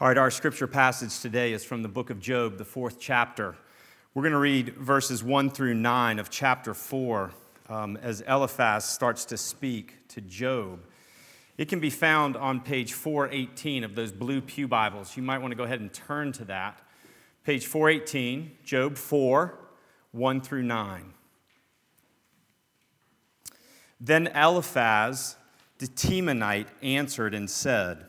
All 0.00 0.08
right, 0.08 0.16
our 0.16 0.30
scripture 0.30 0.66
passage 0.66 1.20
today 1.20 1.52
is 1.52 1.62
from 1.62 1.82
the 1.82 1.88
book 1.88 2.08
of 2.08 2.20
Job, 2.20 2.56
the 2.56 2.64
fourth 2.64 2.98
chapter. 2.98 3.54
We're 4.14 4.22
going 4.22 4.32
to 4.32 4.38
read 4.38 4.74
verses 4.78 5.22
1 5.22 5.50
through 5.50 5.74
9 5.74 6.18
of 6.18 6.30
chapter 6.30 6.72
4 6.72 7.30
um, 7.68 7.98
as 7.98 8.22
Eliphaz 8.22 8.86
starts 8.86 9.26
to 9.26 9.36
speak 9.36 10.08
to 10.08 10.22
Job. 10.22 10.86
It 11.58 11.68
can 11.68 11.80
be 11.80 11.90
found 11.90 12.34
on 12.34 12.60
page 12.60 12.94
418 12.94 13.84
of 13.84 13.94
those 13.94 14.10
blue 14.10 14.40
Pew 14.40 14.66
Bibles. 14.66 15.18
You 15.18 15.22
might 15.22 15.36
want 15.36 15.52
to 15.52 15.56
go 15.56 15.64
ahead 15.64 15.80
and 15.80 15.92
turn 15.92 16.32
to 16.32 16.46
that. 16.46 16.80
Page 17.44 17.66
418, 17.66 18.52
Job 18.64 18.96
4, 18.96 19.54
1 20.12 20.40
through 20.40 20.62
9. 20.62 21.12
Then 24.00 24.28
Eliphaz 24.28 25.36
the 25.76 25.88
Temanite 25.88 26.68
answered 26.82 27.34
and 27.34 27.50
said, 27.50 28.06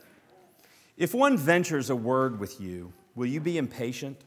If 1.02 1.14
one 1.14 1.36
ventures 1.36 1.90
a 1.90 1.96
word 1.96 2.38
with 2.38 2.60
you, 2.60 2.92
will 3.16 3.26
you 3.26 3.40
be 3.40 3.58
impatient? 3.58 4.20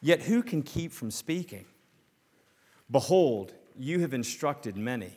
Yet 0.00 0.22
who 0.22 0.42
can 0.42 0.62
keep 0.62 0.92
from 0.92 1.10
speaking? 1.10 1.66
Behold, 2.90 3.52
you 3.78 3.98
have 3.98 4.14
instructed 4.14 4.78
many, 4.78 5.12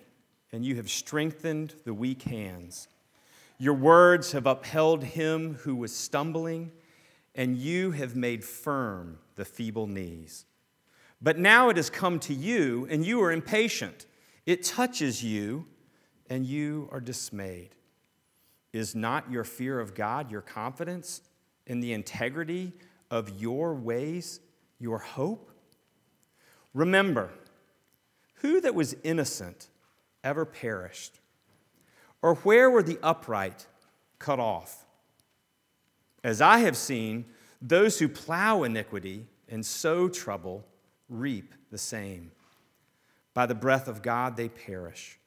and 0.52 0.66
you 0.66 0.76
have 0.76 0.90
strengthened 0.90 1.76
the 1.86 1.94
weak 1.94 2.24
hands. 2.24 2.90
Your 3.60 3.76
words 3.76 4.34
have 4.34 4.46
upheld 4.46 5.06
him 5.06 5.54
who 5.54 5.74
was 5.74 5.96
stumbling, 5.96 6.74
and 7.34 7.56
you 7.56 7.92
have 7.92 8.18
made 8.18 8.44
firm 8.44 9.20
the 9.38 9.46
feeble 9.46 9.88
knees. 9.88 10.44
But 11.22 11.40
now 11.40 11.70
it 11.70 11.78
has 11.78 11.90
come 11.90 12.20
to 12.20 12.34
you, 12.34 12.86
and 12.92 13.06
you 13.06 13.24
are 13.24 13.32
impatient. 13.32 14.06
It 14.46 14.64
touches 14.64 15.24
you, 15.24 15.68
and 16.30 16.46
you 16.46 16.90
are 16.92 17.00
dismayed. 17.00 17.70
Is 18.74 18.96
not 18.96 19.30
your 19.30 19.44
fear 19.44 19.80
of 19.80 19.96
God 19.96 20.32
your 20.32 20.42
confidence 20.42 21.22
in 21.68 21.80
the 21.80 21.94
integrity 21.94 22.74
of 23.10 23.42
your 23.42 23.74
ways 23.76 24.40
your 24.80 25.00
hope? 25.00 25.52
Remember, 26.74 27.30
who 28.36 28.62
that 28.62 28.74
was 28.74 28.96
innocent 29.04 29.68
ever 30.24 30.46
perished? 30.46 31.20
Or 32.22 32.36
where 32.36 32.70
were 32.70 32.84
the 32.84 33.00
upright 33.04 33.68
cut 34.20 34.40
off? 34.40 34.86
As 36.24 36.40
I 36.40 36.60
have 36.60 36.78
seen, 36.78 37.26
those 37.62 38.00
who 38.00 38.08
plow 38.08 38.64
iniquity 38.64 39.28
and 39.50 39.66
sow 39.66 40.08
trouble 40.08 40.66
reap 41.10 41.54
the 41.72 41.78
same. 41.78 42.32
By 43.34 43.46
the 43.46 43.56
breath 43.56 43.88
of 43.88 44.02
God 44.02 44.38
they 44.38 44.50
perish, 44.50 45.20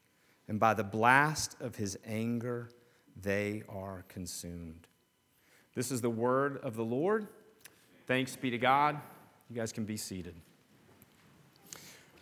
and 0.48 0.58
by 0.58 0.74
the 0.74 0.84
blast 0.84 1.56
of 1.60 1.76
his 1.76 1.98
anger 2.04 2.70
they 3.20 3.62
are 3.68 4.04
consumed. 4.08 4.86
This 5.74 5.90
is 5.90 6.00
the 6.00 6.10
word 6.10 6.58
of 6.62 6.76
the 6.76 6.84
Lord. 6.84 7.26
Thanks 8.06 8.36
be 8.36 8.50
to 8.50 8.58
God. 8.58 9.00
You 9.50 9.56
guys 9.56 9.72
can 9.72 9.84
be 9.84 9.96
seated. 9.96 10.34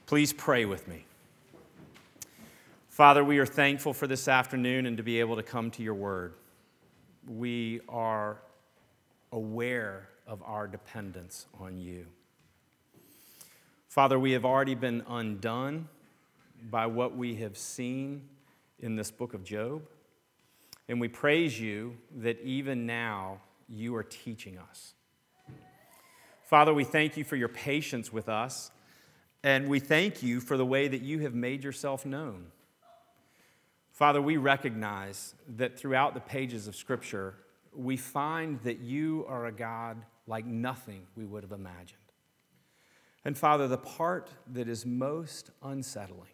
Please 0.07 0.33
pray 0.33 0.65
with 0.65 0.87
me. 0.89 1.05
Father, 2.89 3.25
we 3.25 3.39
are 3.39 3.47
thankful 3.47 3.95
for 3.95 4.07
this 4.07 4.29
afternoon 4.29 4.87
and 4.87 4.97
to 4.97 5.03
be 5.03 5.19
able 5.21 5.37
to 5.37 5.43
come 5.43 5.71
to 5.73 5.83
your 5.83 5.95
word. 5.95 6.35
We 7.27 7.81
are 7.89 8.43
aware 9.33 10.09
of 10.27 10.43
our 10.45 10.67
dependence 10.67 11.47
on 11.59 11.79
you. 11.79 12.07
Father, 13.89 14.19
we 14.19 14.33
have 14.33 14.45
already 14.45 14.75
been 14.75 15.03
undone 15.09 15.89
by 16.71 16.87
what 16.87 17.17
we 17.17 17.37
have 17.37 17.57
seen 17.57 18.23
in 18.81 18.97
this 18.97 19.11
book 19.11 19.35
of 19.35 19.45
Job. 19.45 19.83
And 20.93 21.01
we 21.01 21.09
praise 21.09 21.59
you 21.59 21.97
that 22.19 22.39
even 22.43 22.85
now 22.85 23.41
you 23.67 23.97
are 23.97 24.03
teaching 24.03 24.59
us. 24.59 24.93
Father, 26.43 26.75
we 26.75 26.85
thank 26.85 27.17
you 27.17 27.25
for 27.25 27.35
your 27.35 27.49
patience 27.49 28.13
with 28.13 28.29
us, 28.29 28.71
and 29.43 29.69
we 29.69 29.81
thank 29.81 30.23
you 30.23 30.39
for 30.39 30.59
the 30.59 30.67
way 30.67 30.89
that 30.89 31.01
you 31.01 31.21
have 31.21 31.33
made 31.33 31.65
yourself 31.65 32.05
known. 32.05 32.49
Father, 33.91 34.21
we 34.21 34.37
recognize 34.37 35.35
that 35.57 35.79
throughout 35.79 36.13
the 36.13 36.21
pages 36.21 36.69
of 36.69 36.77
Scripture, 36.77 37.37
we 37.75 37.97
find 37.97 38.61
that 38.61 38.81
you 38.81 39.25
are 39.27 39.47
a 39.47 39.53
God 39.53 39.97
like 40.27 40.45
nothing 40.45 41.07
we 41.17 41.25
would 41.25 41.43
have 41.43 41.53
imagined. 41.53 41.97
And 43.25 43.39
Father, 43.39 43.67
the 43.67 43.79
part 43.79 44.29
that 44.53 44.69
is 44.69 44.85
most 44.85 45.53
unsettling, 45.63 46.29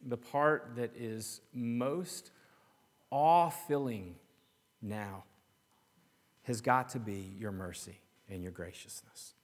the 0.00 0.16
part 0.16 0.74
that 0.76 0.92
is 0.94 1.40
most 1.52 2.30
awe 3.10 3.50
filling 3.50 4.16
now, 4.82 5.24
has 6.44 6.60
got 6.60 6.88
to 6.90 6.98
be 6.98 7.32
your 7.38 7.52
mercy 7.52 7.98
and 8.28 8.42
your 8.42 8.52
graciousness. 8.52 9.34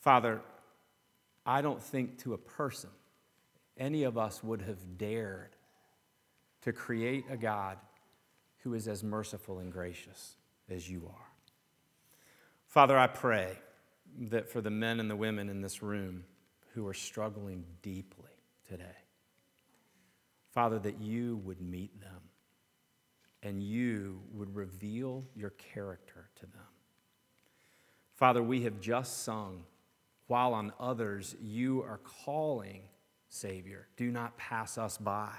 Father, 0.00 0.40
I 1.46 1.62
don't 1.62 1.82
think 1.82 2.18
to 2.18 2.34
a 2.34 2.38
person 2.38 2.90
any 3.76 4.02
of 4.02 4.18
us 4.18 4.44
would 4.44 4.62
have 4.62 4.98
dared 4.98 5.56
to 6.62 6.72
create 6.72 7.24
a 7.30 7.36
God 7.36 7.78
who 8.58 8.74
is 8.74 8.86
as 8.86 9.02
merciful 9.02 9.58
and 9.58 9.72
gracious 9.72 10.36
as 10.68 10.88
you 10.88 11.10
are. 11.10 11.26
Father, 12.66 12.98
I 12.98 13.06
pray 13.06 13.58
that 14.28 14.48
for 14.48 14.60
the 14.60 14.70
men 14.70 15.00
and 15.00 15.10
the 15.10 15.16
women 15.16 15.48
in 15.48 15.60
this 15.60 15.82
room 15.82 16.24
who 16.74 16.86
are 16.86 16.94
struggling 16.94 17.64
deeply 17.82 18.30
today, 18.68 18.84
Father, 20.50 20.78
that 20.80 21.00
you 21.00 21.36
would 21.44 21.60
meet 21.60 22.00
them 22.00 22.20
and 23.42 23.62
you 23.62 24.20
would 24.32 24.54
reveal 24.54 25.24
your 25.34 25.50
character 25.50 26.28
to 26.36 26.46
them. 26.46 26.66
Father, 28.16 28.42
we 28.42 28.62
have 28.62 28.80
just 28.80 29.22
sung 29.22 29.64
while 30.26 30.52
on 30.52 30.72
others 30.78 31.34
you 31.42 31.82
are 31.82 32.00
calling, 32.24 32.82
Savior. 33.28 33.88
Do 33.96 34.10
not 34.10 34.36
pass 34.36 34.76
us 34.76 34.98
by. 34.98 35.32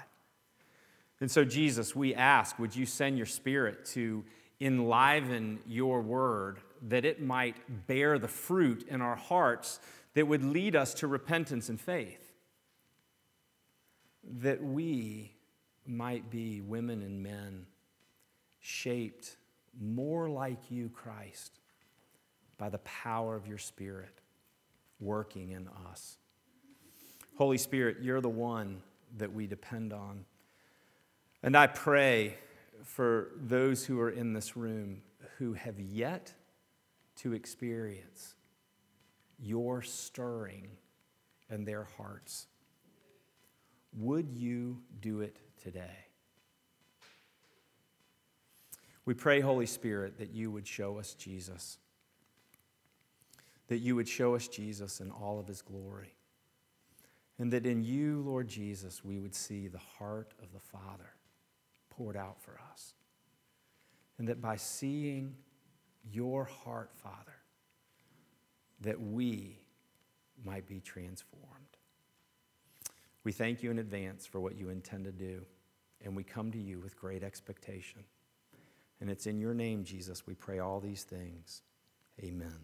And 1.20 1.30
so, 1.30 1.44
Jesus, 1.44 1.94
we 1.94 2.14
ask, 2.14 2.58
would 2.58 2.74
you 2.74 2.84
send 2.84 3.16
your 3.16 3.26
Spirit 3.26 3.84
to 3.86 4.24
enliven 4.60 5.60
your 5.66 6.00
word 6.00 6.58
that 6.88 7.04
it 7.04 7.22
might 7.22 7.86
bear 7.86 8.18
the 8.18 8.28
fruit 8.28 8.84
in 8.88 9.00
our 9.00 9.14
hearts 9.14 9.78
that 10.14 10.26
would 10.26 10.42
lead 10.42 10.74
us 10.74 10.94
to 10.94 11.06
repentance 11.06 11.68
and 11.68 11.80
faith? 11.80 12.31
That 14.24 14.62
we 14.62 15.32
might 15.86 16.30
be 16.30 16.60
women 16.60 17.02
and 17.02 17.22
men 17.22 17.66
shaped 18.60 19.36
more 19.80 20.28
like 20.28 20.70
you, 20.70 20.88
Christ, 20.88 21.58
by 22.58 22.68
the 22.68 22.78
power 22.78 23.34
of 23.34 23.46
your 23.46 23.58
Spirit 23.58 24.20
working 25.00 25.50
in 25.50 25.68
us. 25.90 26.16
Holy 27.36 27.58
Spirit, 27.58 27.96
you're 28.02 28.20
the 28.20 28.28
one 28.28 28.82
that 29.16 29.32
we 29.32 29.46
depend 29.46 29.92
on. 29.92 30.24
And 31.42 31.56
I 31.56 31.66
pray 31.66 32.36
for 32.84 33.30
those 33.36 33.84
who 33.84 34.00
are 34.00 34.10
in 34.10 34.32
this 34.32 34.56
room 34.56 35.02
who 35.38 35.54
have 35.54 35.80
yet 35.80 36.32
to 37.16 37.32
experience 37.32 38.34
your 39.38 39.82
stirring 39.82 40.68
in 41.50 41.64
their 41.64 41.84
hearts. 41.96 42.46
Would 43.96 44.30
you 44.30 44.80
do 45.00 45.20
it 45.20 45.38
today? 45.62 46.06
We 49.04 49.14
pray, 49.14 49.40
Holy 49.40 49.66
Spirit, 49.66 50.18
that 50.18 50.30
you 50.30 50.50
would 50.50 50.66
show 50.66 50.98
us 50.98 51.14
Jesus 51.14 51.78
that 53.72 53.78
you 53.78 53.96
would 53.96 54.06
show 54.06 54.34
us 54.34 54.48
Jesus 54.48 55.00
in 55.00 55.10
all 55.10 55.40
of 55.40 55.46
his 55.46 55.62
glory. 55.62 56.12
And 57.38 57.50
that 57.54 57.64
in 57.64 57.82
you, 57.82 58.20
Lord 58.20 58.46
Jesus, 58.46 59.02
we 59.02 59.18
would 59.18 59.34
see 59.34 59.66
the 59.66 59.80
heart 59.98 60.34
of 60.42 60.52
the 60.52 60.60
Father 60.60 61.14
poured 61.88 62.14
out 62.14 62.38
for 62.38 62.60
us. 62.70 62.92
And 64.18 64.28
that 64.28 64.42
by 64.42 64.56
seeing 64.56 65.34
your 66.04 66.44
heart, 66.44 66.90
Father, 66.92 67.32
that 68.82 69.00
we 69.00 69.58
might 70.44 70.66
be 70.66 70.80
transformed. 70.80 71.46
We 73.24 73.32
thank 73.32 73.62
you 73.62 73.70
in 73.70 73.78
advance 73.78 74.26
for 74.26 74.40
what 74.40 74.56
you 74.56 74.68
intend 74.68 75.04
to 75.04 75.12
do, 75.12 75.42
and 76.04 76.16
we 76.16 76.24
come 76.24 76.50
to 76.52 76.58
you 76.58 76.80
with 76.80 76.98
great 76.98 77.22
expectation. 77.22 78.02
And 79.00 79.10
it's 79.10 79.26
in 79.26 79.38
your 79.38 79.54
name, 79.54 79.84
Jesus, 79.84 80.26
we 80.26 80.34
pray 80.34 80.58
all 80.58 80.80
these 80.80 81.04
things. 81.04 81.62
Amen. 82.22 82.58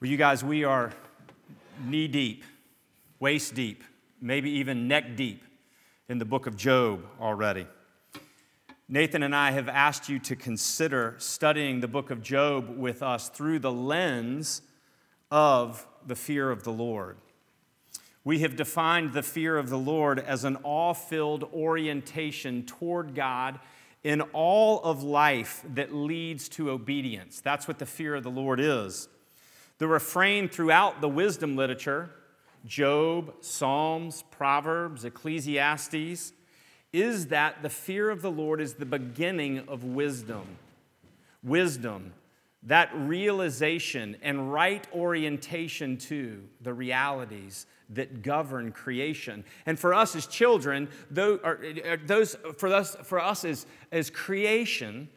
Well, 0.00 0.10
you 0.10 0.16
guys, 0.16 0.42
we 0.42 0.64
are 0.64 0.92
knee 1.86 2.08
deep, 2.08 2.44
waist 3.20 3.54
deep, 3.54 3.84
maybe 4.20 4.50
even 4.50 4.88
neck 4.88 5.16
deep 5.16 5.44
in 6.08 6.18
the 6.18 6.24
book 6.24 6.46
of 6.46 6.56
Job 6.56 7.06
already. 7.20 7.66
Nathan 8.88 9.22
and 9.22 9.34
I 9.34 9.52
have 9.52 9.68
asked 9.68 10.08
you 10.08 10.18
to 10.18 10.36
consider 10.36 11.14
studying 11.18 11.80
the 11.80 11.88
book 11.88 12.10
of 12.10 12.20
Job 12.20 12.76
with 12.76 13.02
us 13.02 13.28
through 13.30 13.60
the 13.60 13.72
lens 13.72 14.60
of 15.30 15.86
the 16.06 16.16
fear 16.16 16.50
of 16.50 16.64
the 16.64 16.72
Lord. 16.72 17.16
We 18.24 18.40
have 18.40 18.56
defined 18.56 19.12
the 19.12 19.22
fear 19.22 19.58
of 19.58 19.68
the 19.68 19.78
Lord 19.78 20.18
as 20.18 20.44
an 20.44 20.58
awe 20.62 20.94
filled 20.94 21.44
orientation 21.52 22.64
toward 22.64 23.14
God 23.14 23.58
in 24.04 24.20
all 24.32 24.80
of 24.82 25.02
life 25.02 25.64
that 25.74 25.94
leads 25.94 26.48
to 26.50 26.70
obedience. 26.70 27.40
That's 27.40 27.66
what 27.66 27.78
the 27.78 27.86
fear 27.86 28.14
of 28.14 28.22
the 28.22 28.30
Lord 28.30 28.60
is. 28.60 29.08
The 29.78 29.88
refrain 29.88 30.48
throughout 30.48 31.00
the 31.00 31.08
wisdom 31.08 31.56
literature, 31.56 32.10
Job, 32.64 33.34
Psalms, 33.40 34.22
Proverbs, 34.30 35.04
Ecclesiastes, 35.04 36.32
is 36.92 37.26
that 37.28 37.62
the 37.62 37.70
fear 37.70 38.10
of 38.10 38.22
the 38.22 38.30
Lord 38.30 38.60
is 38.60 38.74
the 38.74 38.86
beginning 38.86 39.66
of 39.68 39.82
wisdom. 39.82 40.44
Wisdom, 41.42 42.12
that 42.64 42.90
realization 42.94 44.16
and 44.22 44.52
right 44.52 44.86
orientation 44.94 45.96
to 45.96 46.42
the 46.60 46.72
realities 46.72 47.66
that 47.90 48.22
govern 48.22 48.72
creation. 48.72 49.44
And 49.66 49.78
for 49.78 49.92
us 49.92 50.14
as 50.14 50.26
children, 50.26 50.88
those, 51.10 52.36
for 52.56 52.72
us, 52.72 52.96
for 53.02 53.20
us 53.20 53.44
as, 53.44 53.66
as 53.90 54.10
creation, 54.10 55.08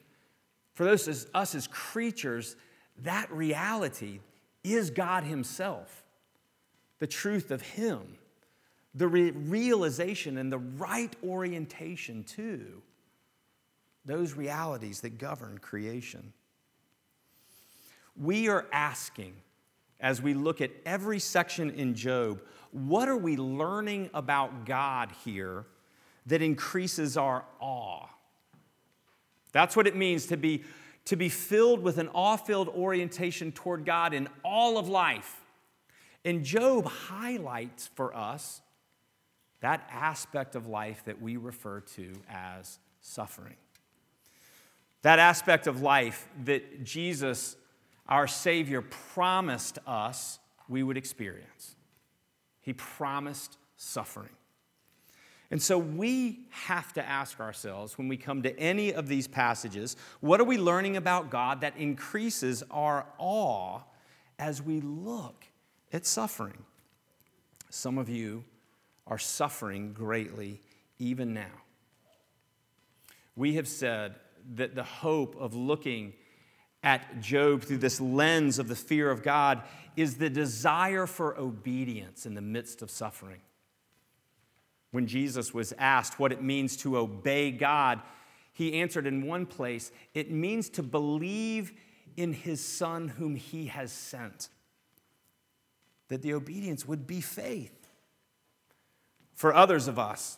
for 0.74 0.86
those 0.86 1.07
as 1.07 1.27
us 1.33 1.56
as 1.56 1.68
creatures, 1.68 2.56
that 3.03 3.31
reality 3.31 4.19
is 4.63 4.89
God 4.89 5.24
Himself, 5.24 6.03
the 7.00 7.07
truth 7.07 7.51
of 7.51 7.62
Him, 7.62 8.18
the 8.95 9.07
re- 9.07 9.31
realization 9.31 10.38
and 10.38 10.51
the 10.51 10.57
right 10.57 11.15
orientation 11.24 12.24
to 12.24 12.81
those 14.06 14.33
realities 14.33 15.01
that 15.01 15.18
govern 15.18 15.57
creation. 15.59 16.33
We 18.15 18.47
are 18.50 18.65
asking, 18.71 19.33
as 20.00 20.21
we 20.21 20.33
look 20.33 20.62
at 20.62 20.71
every 20.85 21.19
section 21.19 21.69
in 21.71 21.95
Job, 21.95 22.41
what 22.71 23.07
are 23.07 23.17
we 23.17 23.38
learning 23.38 24.09
about 24.13 24.65
God 24.65 25.12
here 25.23 25.65
that 26.25 26.41
increases 26.41 27.17
our 27.17 27.45
awe? 27.59 28.07
That's 29.51 29.75
what 29.75 29.88
it 29.88 29.95
means 29.95 30.25
to 30.27 30.38
be, 30.38 30.63
to 31.06 31.15
be 31.15 31.29
filled 31.29 31.81
with 31.81 31.97
an 31.97 32.09
awe 32.09 32.35
filled 32.35 32.69
orientation 32.69 33.51
toward 33.51 33.85
God 33.85 34.13
in 34.13 34.27
all 34.44 34.77
of 34.77 34.89
life. 34.89 35.41
And 36.25 36.44
Job 36.44 36.88
highlights 36.88 37.88
for 37.88 38.15
us 38.15 38.62
that 39.62 39.88
aspect 39.91 40.56
of 40.56 40.67
life 40.67 41.03
that 41.06 41.21
we 41.21 41.38
refer 41.38 41.79
to 41.79 42.13
as 42.29 42.79
suffering. 43.01 43.56
That 45.03 45.19
aspect 45.19 45.67
of 45.67 45.81
life 45.81 46.27
that 46.44 46.83
Jesus, 46.83 47.56
our 48.07 48.27
Savior, 48.27 48.81
promised 48.81 49.79
us 49.87 50.39
we 50.67 50.83
would 50.83 50.97
experience. 50.97 51.75
He 52.61 52.73
promised 52.73 53.57
suffering. 53.77 54.29
And 55.51 55.61
so 55.61 55.77
we 55.77 56.47
have 56.49 56.91
to 56.93 57.07
ask 57.07 57.39
ourselves 57.39 57.97
when 57.97 58.07
we 58.07 58.17
come 58.17 58.41
to 58.43 58.59
any 58.59 58.93
of 58.93 59.07
these 59.07 59.27
passages 59.27 59.95
what 60.19 60.41
are 60.41 60.45
we 60.45 60.57
learning 60.57 60.97
about 60.97 61.29
God 61.29 61.61
that 61.61 61.77
increases 61.77 62.63
our 62.71 63.05
awe 63.17 63.81
as 64.39 64.61
we 64.61 64.81
look 64.81 65.45
at 65.93 66.05
suffering? 66.05 66.65
Some 67.69 67.97
of 67.97 68.09
you 68.09 68.43
are 69.07 69.19
suffering 69.19 69.93
greatly 69.93 70.61
even 70.97 71.33
now. 71.33 71.61
We 73.35 73.55
have 73.55 73.67
said 73.67 74.15
that 74.55 74.75
the 74.75 74.83
hope 74.83 75.35
of 75.39 75.53
looking 75.53 76.13
at 76.85 77.19
Job 77.19 77.63
through 77.63 77.79
this 77.79 77.99
lens 77.99 78.59
of 78.59 78.67
the 78.67 78.75
fear 78.75 79.09
of 79.09 79.23
God 79.23 79.63
is 79.97 80.15
the 80.15 80.29
desire 80.29 81.07
for 81.07 81.37
obedience 81.37 82.25
in 82.25 82.35
the 82.35 82.41
midst 82.41 82.81
of 82.81 82.91
suffering. 82.91 83.41
When 84.91 85.07
Jesus 85.07 85.53
was 85.53 85.73
asked 85.77 86.19
what 86.19 86.31
it 86.31 86.43
means 86.43 86.77
to 86.77 86.97
obey 86.97 87.51
God, 87.51 88.01
he 88.53 88.79
answered 88.79 89.07
in 89.07 89.25
one 89.25 89.45
place 89.45 89.91
it 90.13 90.31
means 90.31 90.69
to 90.69 90.83
believe 90.83 91.73
in 92.15 92.31
his 92.31 92.63
Son 92.63 93.09
whom 93.09 93.35
he 93.35 93.65
has 93.65 93.91
sent. 93.91 94.49
That 96.09 96.21
the 96.21 96.33
obedience 96.33 96.88
would 96.88 97.07
be 97.07 97.19
faith. 97.19 97.89
For 99.33 99.53
others 99.53 99.88
of 99.88 99.99
us, 99.99 100.38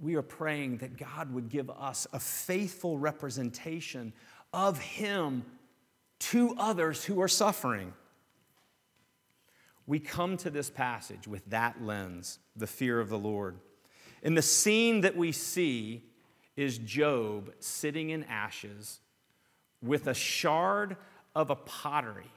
we 0.00 0.16
are 0.16 0.22
praying 0.22 0.78
that 0.78 0.98
God 0.98 1.32
would 1.32 1.48
give 1.48 1.70
us 1.70 2.06
a 2.12 2.18
faithful 2.18 2.98
representation 2.98 4.12
of 4.52 4.78
Him 4.78 5.44
to 6.18 6.54
others 6.58 7.04
who 7.04 7.20
are 7.20 7.28
suffering. 7.28 7.92
We 9.86 9.98
come 9.98 10.36
to 10.38 10.50
this 10.50 10.70
passage 10.70 11.26
with 11.26 11.44
that 11.50 11.82
lens, 11.82 12.38
the 12.54 12.66
fear 12.66 13.00
of 13.00 13.08
the 13.08 13.18
Lord. 13.18 13.58
And 14.22 14.36
the 14.36 14.42
scene 14.42 15.00
that 15.00 15.16
we 15.16 15.32
see 15.32 16.04
is 16.56 16.78
Job 16.78 17.52
sitting 17.58 18.10
in 18.10 18.24
ashes 18.24 19.00
with 19.82 20.06
a 20.06 20.14
shard 20.14 20.96
of 21.34 21.50
a 21.50 21.56
pottery, 21.56 22.30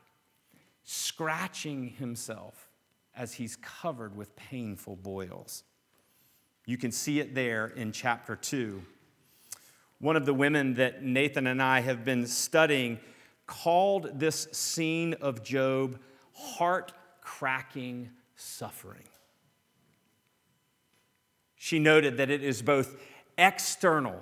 scratching 0.83 1.89
himself 1.89 2.69
as 3.15 3.33
he's 3.33 3.56
covered 3.57 4.15
with 4.15 4.35
painful 4.35 4.95
boils. 4.95 5.63
You 6.65 6.77
can 6.77 6.91
see 6.91 7.19
it 7.19 7.35
there 7.35 7.67
in 7.67 7.91
chapter 7.91 8.35
2. 8.35 8.81
One 10.05 10.15
of 10.15 10.27
the 10.27 10.35
women 10.35 10.75
that 10.75 11.01
Nathan 11.01 11.47
and 11.47 11.59
I 11.59 11.79
have 11.79 12.05
been 12.05 12.27
studying 12.27 12.99
called 13.47 14.19
this 14.19 14.47
scene 14.51 15.15
of 15.15 15.41
Job 15.41 15.97
heart 16.31 16.93
cracking 17.21 18.11
suffering. 18.35 19.07
She 21.55 21.79
noted 21.79 22.17
that 22.17 22.29
it 22.29 22.43
is 22.43 22.61
both 22.61 22.97
external, 23.35 24.21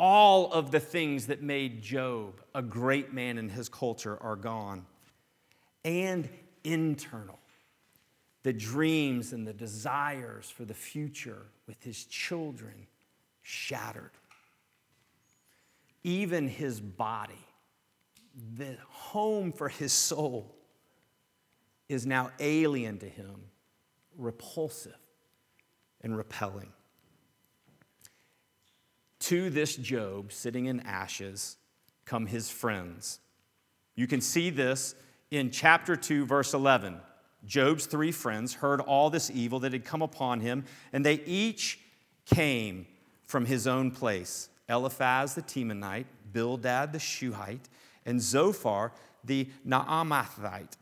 all 0.00 0.52
of 0.52 0.72
the 0.72 0.80
things 0.80 1.28
that 1.28 1.40
made 1.40 1.80
Job 1.80 2.40
a 2.52 2.60
great 2.60 3.14
man 3.14 3.38
in 3.38 3.50
his 3.50 3.68
culture 3.68 4.20
are 4.20 4.34
gone, 4.34 4.84
and 5.84 6.28
internal, 6.64 7.38
the 8.42 8.52
dreams 8.52 9.32
and 9.32 9.46
the 9.46 9.54
desires 9.54 10.50
for 10.50 10.64
the 10.64 10.74
future 10.74 11.46
with 11.68 11.80
his 11.84 12.04
children 12.06 12.88
shattered 13.42 14.10
even 16.04 16.46
his 16.46 16.80
body, 16.80 17.34
the 18.56 18.76
home 18.88 19.50
for 19.50 19.68
his 19.68 19.92
soul, 19.92 20.54
is 21.88 22.06
now 22.06 22.30
alien 22.38 22.98
to 22.98 23.08
him, 23.08 23.34
repulsive 24.16 24.96
and 26.02 26.16
repelling. 26.16 26.70
To 29.20 29.48
this 29.48 29.74
Job, 29.76 30.32
sitting 30.32 30.66
in 30.66 30.80
ashes, 30.80 31.56
come 32.04 32.26
his 32.26 32.50
friends. 32.50 33.20
You 33.96 34.06
can 34.06 34.20
see 34.20 34.50
this 34.50 34.94
in 35.30 35.50
chapter 35.50 35.96
2, 35.96 36.26
verse 36.26 36.52
11. 36.52 37.00
Job's 37.46 37.86
three 37.86 38.12
friends 38.12 38.54
heard 38.54 38.80
all 38.80 39.10
this 39.10 39.30
evil 39.30 39.60
that 39.60 39.72
had 39.72 39.84
come 39.84 40.02
upon 40.02 40.40
him, 40.40 40.64
and 40.92 41.04
they 41.04 41.20
each 41.26 41.80
came 42.26 42.86
from 43.26 43.46
his 43.46 43.66
own 43.66 43.90
place. 43.90 44.48
Eliphaz 44.68 45.34
the 45.34 45.42
Temanite, 45.42 46.06
Bildad 46.32 46.92
the 46.92 46.98
Shuhite, 46.98 47.68
and 48.06 48.20
Zophar 48.20 48.92
the 49.24 49.48
Naamathite. 49.66 50.76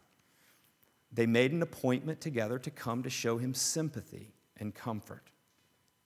They 1.13 1.27
made 1.27 1.53
an 1.53 1.63
appointment 1.63 2.21
together 2.21 2.59
to 2.59 2.71
come 2.71 3.03
to 3.03 3.11
show 3.11 3.39
him 3.39 3.55
sympathy 3.55 4.33
and 4.59 4.75
comfort. 4.75 5.31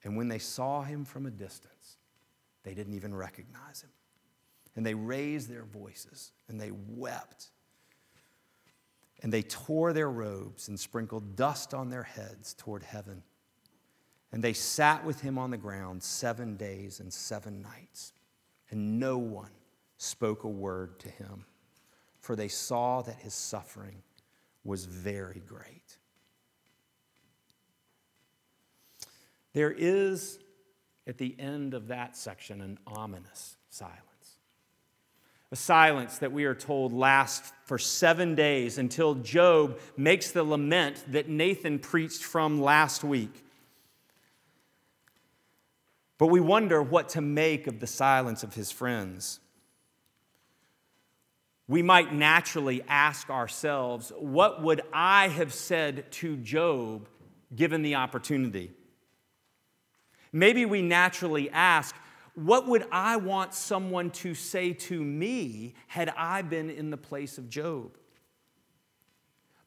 And 0.03 0.17
when 0.17 0.27
they 0.27 0.39
saw 0.39 0.83
him 0.83 1.05
from 1.05 1.25
a 1.25 1.31
distance, 1.31 1.97
they 2.63 2.73
didn't 2.73 2.93
even 2.93 3.15
recognize 3.15 3.81
him. 3.81 3.89
And 4.75 4.85
they 4.85 4.93
raised 4.93 5.49
their 5.49 5.63
voices 5.63 6.31
and 6.47 6.59
they 6.59 6.71
wept. 6.71 7.49
And 9.23 9.33
they 9.33 9.41
tore 9.41 9.93
their 9.93 10.09
robes 10.09 10.67
and 10.67 10.79
sprinkled 10.79 11.35
dust 11.35 11.73
on 11.73 11.89
their 11.89 12.03
heads 12.03 12.53
toward 12.53 12.83
heaven. 12.83 13.23
And 14.31 14.43
they 14.43 14.53
sat 14.53 15.05
with 15.05 15.21
him 15.21 15.37
on 15.37 15.51
the 15.51 15.57
ground 15.57 16.03
seven 16.03 16.57
days 16.57 16.99
and 16.99 17.11
seven 17.13 17.61
nights, 17.61 18.13
and 18.69 18.99
no 18.99 19.17
one 19.17 19.51
spoke 19.97 20.43
a 20.43 20.49
word 20.49 20.99
to 20.99 21.09
him, 21.09 21.45
for 22.19 22.35
they 22.35 22.49
saw 22.49 23.01
that 23.01 23.15
his 23.15 23.33
suffering 23.33 24.03
was 24.63 24.85
very 24.85 25.41
great. 25.47 25.97
There 29.53 29.71
is, 29.71 30.39
at 31.07 31.17
the 31.17 31.35
end 31.39 31.73
of 31.73 31.87
that 31.87 32.15
section, 32.15 32.61
an 32.61 32.77
ominous 32.85 33.55
silence. 33.69 34.03
A 35.51 35.55
silence 35.55 36.17
that 36.17 36.33
we 36.33 36.43
are 36.43 36.53
told 36.53 36.91
lasts 36.91 37.53
for 37.63 37.79
seven 37.79 38.35
days 38.35 38.77
until 38.77 39.15
Job 39.15 39.79
makes 39.95 40.31
the 40.31 40.43
lament 40.43 41.03
that 41.07 41.29
Nathan 41.29 41.79
preached 41.79 42.23
from 42.23 42.61
last 42.61 43.03
week. 43.03 43.45
But 46.17 46.27
we 46.27 46.39
wonder 46.39 46.81
what 46.81 47.09
to 47.09 47.21
make 47.21 47.67
of 47.67 47.79
the 47.79 47.87
silence 47.87 48.43
of 48.43 48.55
his 48.55 48.71
friends. 48.71 49.39
We 51.67 51.81
might 51.81 52.13
naturally 52.13 52.81
ask 52.87 53.29
ourselves, 53.29 54.11
what 54.17 54.63
would 54.63 54.81
I 54.93 55.27
have 55.27 55.53
said 55.53 56.11
to 56.13 56.37
Job 56.37 57.07
given 57.55 57.81
the 57.81 57.95
opportunity? 57.95 58.71
Maybe 60.31 60.65
we 60.65 60.81
naturally 60.81 61.49
ask, 61.49 61.95
what 62.35 62.67
would 62.67 62.85
I 62.91 63.17
want 63.17 63.53
someone 63.53 64.11
to 64.11 64.33
say 64.33 64.73
to 64.73 65.03
me 65.03 65.73
had 65.87 66.09
I 66.15 66.41
been 66.41 66.69
in 66.69 66.89
the 66.89 66.97
place 66.97 67.37
of 67.37 67.49
Job? 67.49 67.97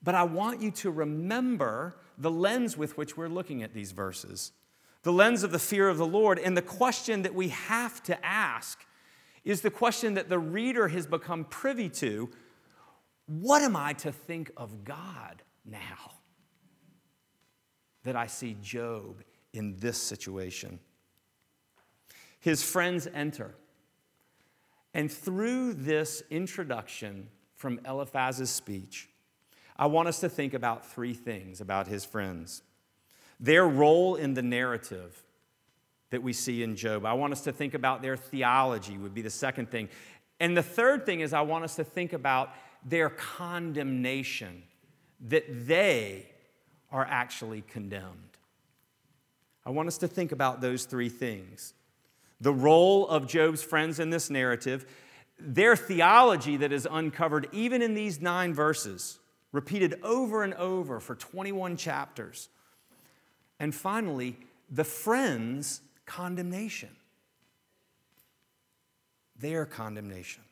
But 0.02 0.14
I 0.14 0.22
want 0.22 0.62
you 0.62 0.70
to 0.70 0.90
remember 0.90 1.96
the 2.16 2.30
lens 2.30 2.76
with 2.76 2.96
which 2.96 3.16
we're 3.16 3.28
looking 3.28 3.62
at 3.62 3.74
these 3.74 3.92
verses 3.92 4.52
the 5.02 5.12
lens 5.12 5.42
of 5.42 5.50
the 5.50 5.58
fear 5.58 5.88
of 5.88 5.98
the 5.98 6.06
Lord. 6.06 6.38
And 6.38 6.56
the 6.56 6.62
question 6.62 7.22
that 7.22 7.34
we 7.34 7.48
have 7.48 8.02
to 8.04 8.24
ask 8.24 8.84
is 9.44 9.62
the 9.62 9.70
question 9.70 10.14
that 10.14 10.28
the 10.28 10.38
reader 10.38 10.88
has 10.88 11.06
become 11.06 11.44
privy 11.44 11.88
to 11.88 12.30
What 13.26 13.62
am 13.62 13.76
I 13.76 13.92
to 13.94 14.12
think 14.12 14.50
of 14.56 14.84
God 14.84 15.42
now 15.64 16.12
that 18.04 18.16
I 18.16 18.26
see 18.26 18.56
Job 18.60 19.22
in 19.52 19.76
this 19.76 19.98
situation? 19.98 20.80
His 22.38 22.62
friends 22.62 23.06
enter. 23.12 23.54
And 24.92 25.10
through 25.10 25.74
this 25.74 26.22
introduction 26.30 27.28
from 27.54 27.80
Eliphaz's 27.84 28.50
speech, 28.50 29.08
I 29.76 29.86
want 29.86 30.08
us 30.08 30.20
to 30.20 30.28
think 30.28 30.52
about 30.52 30.84
three 30.84 31.14
things 31.14 31.60
about 31.60 31.86
his 31.86 32.04
friends 32.04 32.62
their 33.40 33.66
role 33.66 34.14
in 34.16 34.34
the 34.34 34.42
narrative 34.42 35.22
that 36.10 36.22
we 36.22 36.32
see 36.32 36.62
in 36.62 36.76
Job. 36.76 37.06
I 37.06 37.14
want 37.14 37.32
us 37.32 37.40
to 37.42 37.52
think 37.52 37.74
about 37.74 38.02
their 38.02 38.16
theology, 38.16 38.98
would 38.98 39.14
be 39.14 39.22
the 39.22 39.30
second 39.30 39.70
thing. 39.70 39.88
And 40.38 40.56
the 40.56 40.62
third 40.62 41.06
thing 41.06 41.20
is, 41.20 41.32
I 41.32 41.40
want 41.40 41.64
us 41.64 41.76
to 41.76 41.84
think 41.84 42.12
about 42.12 42.50
their 42.84 43.10
condemnation, 43.10 44.62
that 45.28 45.66
they 45.66 46.26
are 46.90 47.06
actually 47.08 47.62
condemned. 47.62 48.30
I 49.64 49.70
want 49.70 49.88
us 49.88 49.98
to 49.98 50.08
think 50.08 50.32
about 50.32 50.60
those 50.60 50.84
three 50.84 51.08
things 51.08 51.74
the 52.40 52.52
role 52.52 53.06
of 53.06 53.26
Job's 53.26 53.62
friends 53.62 54.00
in 54.00 54.08
this 54.08 54.30
narrative, 54.30 54.86
their 55.38 55.76
theology 55.76 56.56
that 56.56 56.72
is 56.72 56.88
uncovered 56.90 57.46
even 57.52 57.82
in 57.82 57.92
these 57.92 58.20
nine 58.20 58.54
verses 58.54 59.18
repeated 59.52 60.00
over 60.02 60.42
and 60.42 60.54
over 60.54 61.00
for 61.00 61.14
21 61.14 61.76
chapters. 61.76 62.48
And 63.60 63.74
finally, 63.74 64.38
the 64.70 64.84
friends' 64.84 65.82
condemnation. 66.06 66.88
Their 69.38 69.66
condemnation. 69.66 70.42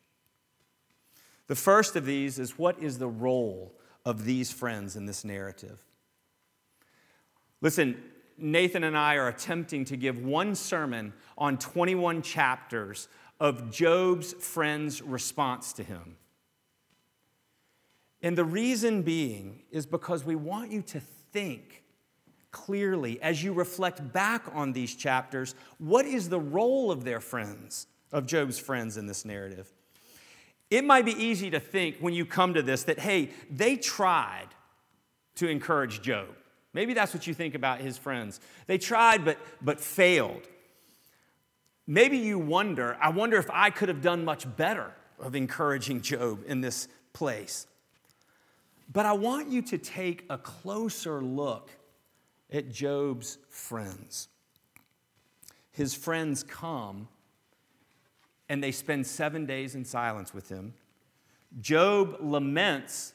The 1.46 1.56
first 1.56 1.96
of 1.96 2.04
these 2.04 2.38
is 2.38 2.58
what 2.58 2.78
is 2.80 2.98
the 2.98 3.08
role 3.08 3.72
of 4.04 4.26
these 4.26 4.52
friends 4.52 4.94
in 4.94 5.06
this 5.06 5.24
narrative? 5.24 5.82
Listen, 7.62 8.00
Nathan 8.36 8.84
and 8.84 8.96
I 8.96 9.16
are 9.16 9.28
attempting 9.28 9.86
to 9.86 9.96
give 9.96 10.22
one 10.22 10.54
sermon 10.54 11.14
on 11.36 11.58
21 11.58 12.22
chapters 12.22 13.08
of 13.40 13.70
Job's 13.72 14.34
friends' 14.34 15.00
response 15.00 15.72
to 15.74 15.82
him. 15.82 16.16
And 18.20 18.36
the 18.36 18.44
reason 18.44 19.02
being 19.02 19.62
is 19.70 19.86
because 19.86 20.24
we 20.24 20.36
want 20.36 20.70
you 20.70 20.82
to 20.82 21.00
think 21.32 21.84
clearly 22.64 23.20
as 23.22 23.42
you 23.42 23.52
reflect 23.52 24.12
back 24.12 24.42
on 24.52 24.72
these 24.72 24.94
chapters 24.94 25.54
what 25.78 26.06
is 26.06 26.28
the 26.28 26.40
role 26.40 26.90
of 26.90 27.04
their 27.04 27.20
friends, 27.20 27.86
of 28.12 28.26
Job's 28.26 28.58
friends 28.58 28.96
in 28.96 29.06
this 29.06 29.24
narrative. 29.24 29.72
It 30.70 30.84
might 30.84 31.04
be 31.04 31.12
easy 31.12 31.50
to 31.50 31.60
think 31.60 31.96
when 32.00 32.14
you 32.14 32.26
come 32.26 32.54
to 32.54 32.62
this 32.62 32.84
that, 32.84 32.98
hey, 32.98 33.30
they 33.50 33.76
tried 33.76 34.48
to 35.36 35.48
encourage 35.48 36.02
Job. 36.02 36.28
Maybe 36.74 36.94
that's 36.94 37.14
what 37.14 37.26
you 37.26 37.32
think 37.32 37.54
about 37.54 37.80
his 37.80 37.96
friends. 37.96 38.40
They 38.66 38.76
tried 38.76 39.24
but, 39.24 39.38
but 39.62 39.80
failed. 39.80 40.42
Maybe 41.86 42.18
you 42.18 42.38
wonder, 42.38 42.98
I 43.00 43.08
wonder 43.10 43.38
if 43.38 43.48
I 43.50 43.70
could 43.70 43.88
have 43.88 44.02
done 44.02 44.24
much 44.24 44.44
better 44.56 44.92
of 45.18 45.34
encouraging 45.34 46.02
Job 46.02 46.42
in 46.46 46.60
this 46.60 46.88
place. 47.12 47.66
But 48.92 49.06
I 49.06 49.12
want 49.12 49.48
you 49.48 49.62
to 49.62 49.78
take 49.78 50.24
a 50.28 50.36
closer 50.36 51.22
look 51.22 51.70
at 52.52 52.70
Job's 52.70 53.38
friends. 53.48 54.28
His 55.70 55.94
friends 55.94 56.42
come 56.42 57.08
and 58.48 58.62
they 58.62 58.72
spend 58.72 59.06
seven 59.06 59.46
days 59.46 59.74
in 59.74 59.84
silence 59.84 60.32
with 60.32 60.48
him. 60.48 60.74
Job 61.60 62.16
laments 62.20 63.12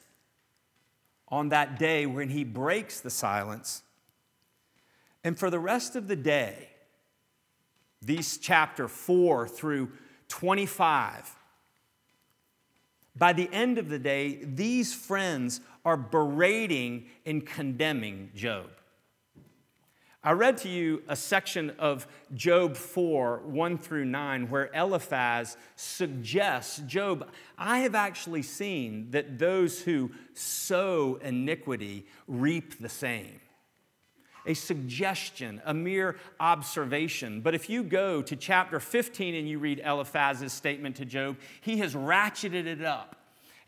on 1.28 1.50
that 1.50 1.80
day 1.80 2.06
when 2.06 2.30
he 2.30 2.44
breaks 2.44 3.00
the 3.00 3.10
silence. 3.10 3.84
And 5.24 5.38
for 5.38 5.50
the 5.50 5.60
rest 5.60 5.96
of 5.96 6.08
the 6.08 6.16
day, 6.16 6.70
these 8.02 8.38
chapter 8.38 8.88
4 8.88 9.48
through 9.48 9.92
25, 10.28 11.36
by 13.16 13.34
the 13.34 13.50
end 13.52 13.78
of 13.78 13.90
the 13.90 14.00
day, 14.00 14.40
these 14.44 14.94
friends 14.94 15.62
are 15.86 15.98
berating 15.98 17.06
and 17.26 17.46
condemning 17.46 18.32
Job. 18.36 18.70
I 20.26 20.32
read 20.32 20.58
to 20.60 20.70
you 20.70 21.04
a 21.10 21.18
section 21.18 21.72
of 21.80 22.08
Job 22.34 22.78
4, 22.78 23.42
1 23.44 23.78
through 23.78 24.06
9, 24.06 24.50
where 24.50 24.70
Eliphaz 24.74 25.58
suggests 25.76 26.78
Job, 26.88 27.30
I 27.58 27.80
have 27.80 27.94
actually 27.94 28.44
seen 28.44 29.12
that 29.12 29.38
those 29.38 29.82
who 29.82 30.12
sow 30.34 31.20
iniquity 31.22 32.06
reap 32.26 32.80
the 32.80 32.88
same. 32.88 33.42
A 34.46 34.54
suggestion, 34.54 35.62
a 35.66 35.74
mere 35.74 36.16
observation. 36.40 37.42
But 37.42 37.54
if 37.54 37.70
you 37.70 37.84
go 37.84 38.22
to 38.22 38.36
chapter 38.38 38.80
15 38.80 39.36
and 39.36 39.50
you 39.50 39.60
read 39.60 39.82
Eliphaz's 39.84 40.54
statement 40.54 40.96
to 40.98 41.06
Job, 41.06 41.36
he 41.60 41.80
has 41.80 41.96
ratcheted 41.96 42.66
it 42.66 42.82
up. 42.82 43.18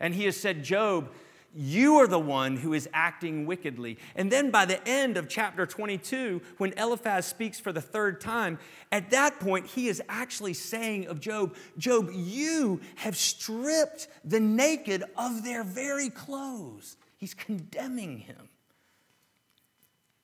And 0.00 0.14
he 0.14 0.24
has 0.24 0.38
said, 0.38 0.62
Job, 0.62 1.10
you 1.56 1.96
are 1.96 2.06
the 2.06 2.18
one 2.18 2.56
who 2.56 2.74
is 2.74 2.88
acting 2.92 3.46
wickedly. 3.46 3.98
And 4.14 4.30
then 4.30 4.50
by 4.50 4.66
the 4.66 4.86
end 4.86 5.16
of 5.16 5.28
chapter 5.28 5.64
22, 5.64 6.42
when 6.58 6.74
Eliphaz 6.74 7.26
speaks 7.26 7.58
for 7.58 7.72
the 7.72 7.80
third 7.80 8.20
time, 8.20 8.58
at 8.92 9.10
that 9.10 9.40
point, 9.40 9.66
he 9.66 9.88
is 9.88 10.02
actually 10.08 10.54
saying 10.54 11.06
of 11.06 11.20
Job, 11.20 11.56
Job, 11.78 12.10
you 12.12 12.80
have 12.96 13.16
stripped 13.16 14.08
the 14.24 14.40
naked 14.40 15.04
of 15.16 15.42
their 15.42 15.64
very 15.64 16.10
clothes. 16.10 16.96
He's 17.16 17.34
condemning 17.34 18.18
him. 18.18 18.48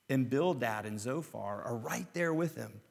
And 0.09 0.29
Bildad 0.29 0.85
and 0.85 0.99
Zophar 0.99 1.63
are 1.63 1.75
right 1.75 2.07
there 2.13 2.33
with 2.33 2.55
him. 2.55 2.81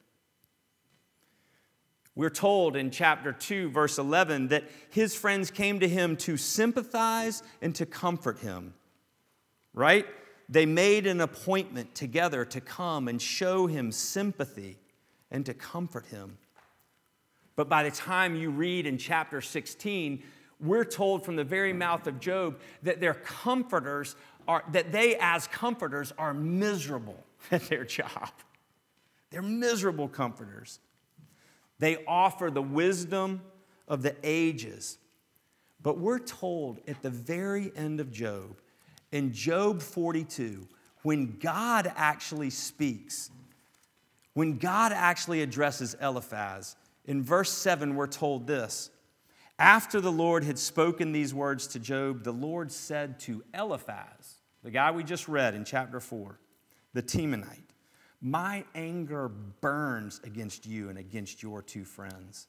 We're 2.15 2.29
told 2.29 2.75
in 2.75 2.91
chapter 2.91 3.33
2, 3.33 3.69
verse 3.69 3.97
11, 3.97 4.49
that 4.49 4.65
his 4.89 5.15
friends 5.15 5.49
came 5.49 5.79
to 5.79 5.87
him 5.87 6.15
to 6.17 6.37
sympathize 6.37 7.41
and 7.61 7.73
to 7.75 7.85
comfort 7.85 8.39
him. 8.39 8.75
Right? 9.73 10.05
They 10.47 10.67
made 10.67 11.07
an 11.07 11.21
appointment 11.21 11.95
together 11.95 12.45
to 12.45 12.61
come 12.61 13.07
and 13.07 13.19
show 13.19 13.65
him 13.65 13.91
sympathy 13.91 14.77
and 15.31 15.45
to 15.47 15.53
comfort 15.55 16.05
him. 16.05 16.37
But 17.55 17.69
by 17.69 17.83
the 17.83 17.91
time 17.91 18.35
you 18.35 18.51
read 18.51 18.85
in 18.85 18.97
chapter 18.97 19.41
16, 19.41 20.21
we're 20.59 20.85
told 20.85 21.25
from 21.25 21.35
the 21.35 21.43
very 21.43 21.73
mouth 21.73 22.05
of 22.07 22.19
Job 22.19 22.59
that 22.83 22.99
their 22.99 23.15
comforters 23.15 24.15
are, 24.47 24.63
that 24.71 24.91
they 24.91 25.17
as 25.19 25.47
comforters 25.47 26.13
are 26.17 26.33
miserable 26.33 27.23
at 27.51 27.63
their 27.63 27.83
job. 27.83 28.29
They're 29.31 29.41
miserable 29.41 30.07
comforters. 30.07 30.79
They 31.79 32.03
offer 32.05 32.49
the 32.49 32.61
wisdom 32.61 33.41
of 33.87 34.01
the 34.01 34.15
ages. 34.23 34.97
But 35.81 35.99
we're 35.99 36.19
told 36.19 36.79
at 36.87 37.01
the 37.01 37.09
very 37.09 37.71
end 37.75 37.99
of 37.99 38.11
Job, 38.11 38.59
in 39.11 39.33
Job 39.33 39.81
42, 39.81 40.67
when 41.03 41.37
God 41.39 41.91
actually 41.95 42.49
speaks, 42.49 43.29
when 44.33 44.57
God 44.57 44.91
actually 44.93 45.41
addresses 45.41 45.95
Eliphaz, 46.01 46.75
in 47.05 47.21
verse 47.21 47.51
7, 47.51 47.95
we're 47.95 48.07
told 48.07 48.47
this 48.47 48.89
After 49.59 49.99
the 49.99 50.11
Lord 50.11 50.43
had 50.43 50.57
spoken 50.57 51.11
these 51.11 51.33
words 51.33 51.67
to 51.67 51.79
Job, 51.79 52.23
the 52.23 52.31
Lord 52.31 52.71
said 52.71 53.19
to 53.21 53.43
Eliphaz, 53.53 54.39
the 54.63 54.71
guy 54.71 54.91
we 54.91 55.03
just 55.03 55.27
read 55.27 55.53
in 55.53 55.65
chapter 55.65 55.99
4, 55.99 56.39
the 56.93 57.03
Temanite, 57.03 57.72
my 58.23 58.63
anger 58.73 59.29
burns 59.59 60.21
against 60.23 60.65
you 60.65 60.87
and 60.87 60.97
against 60.97 61.43
your 61.43 61.61
two 61.61 61.83
friends, 61.83 62.47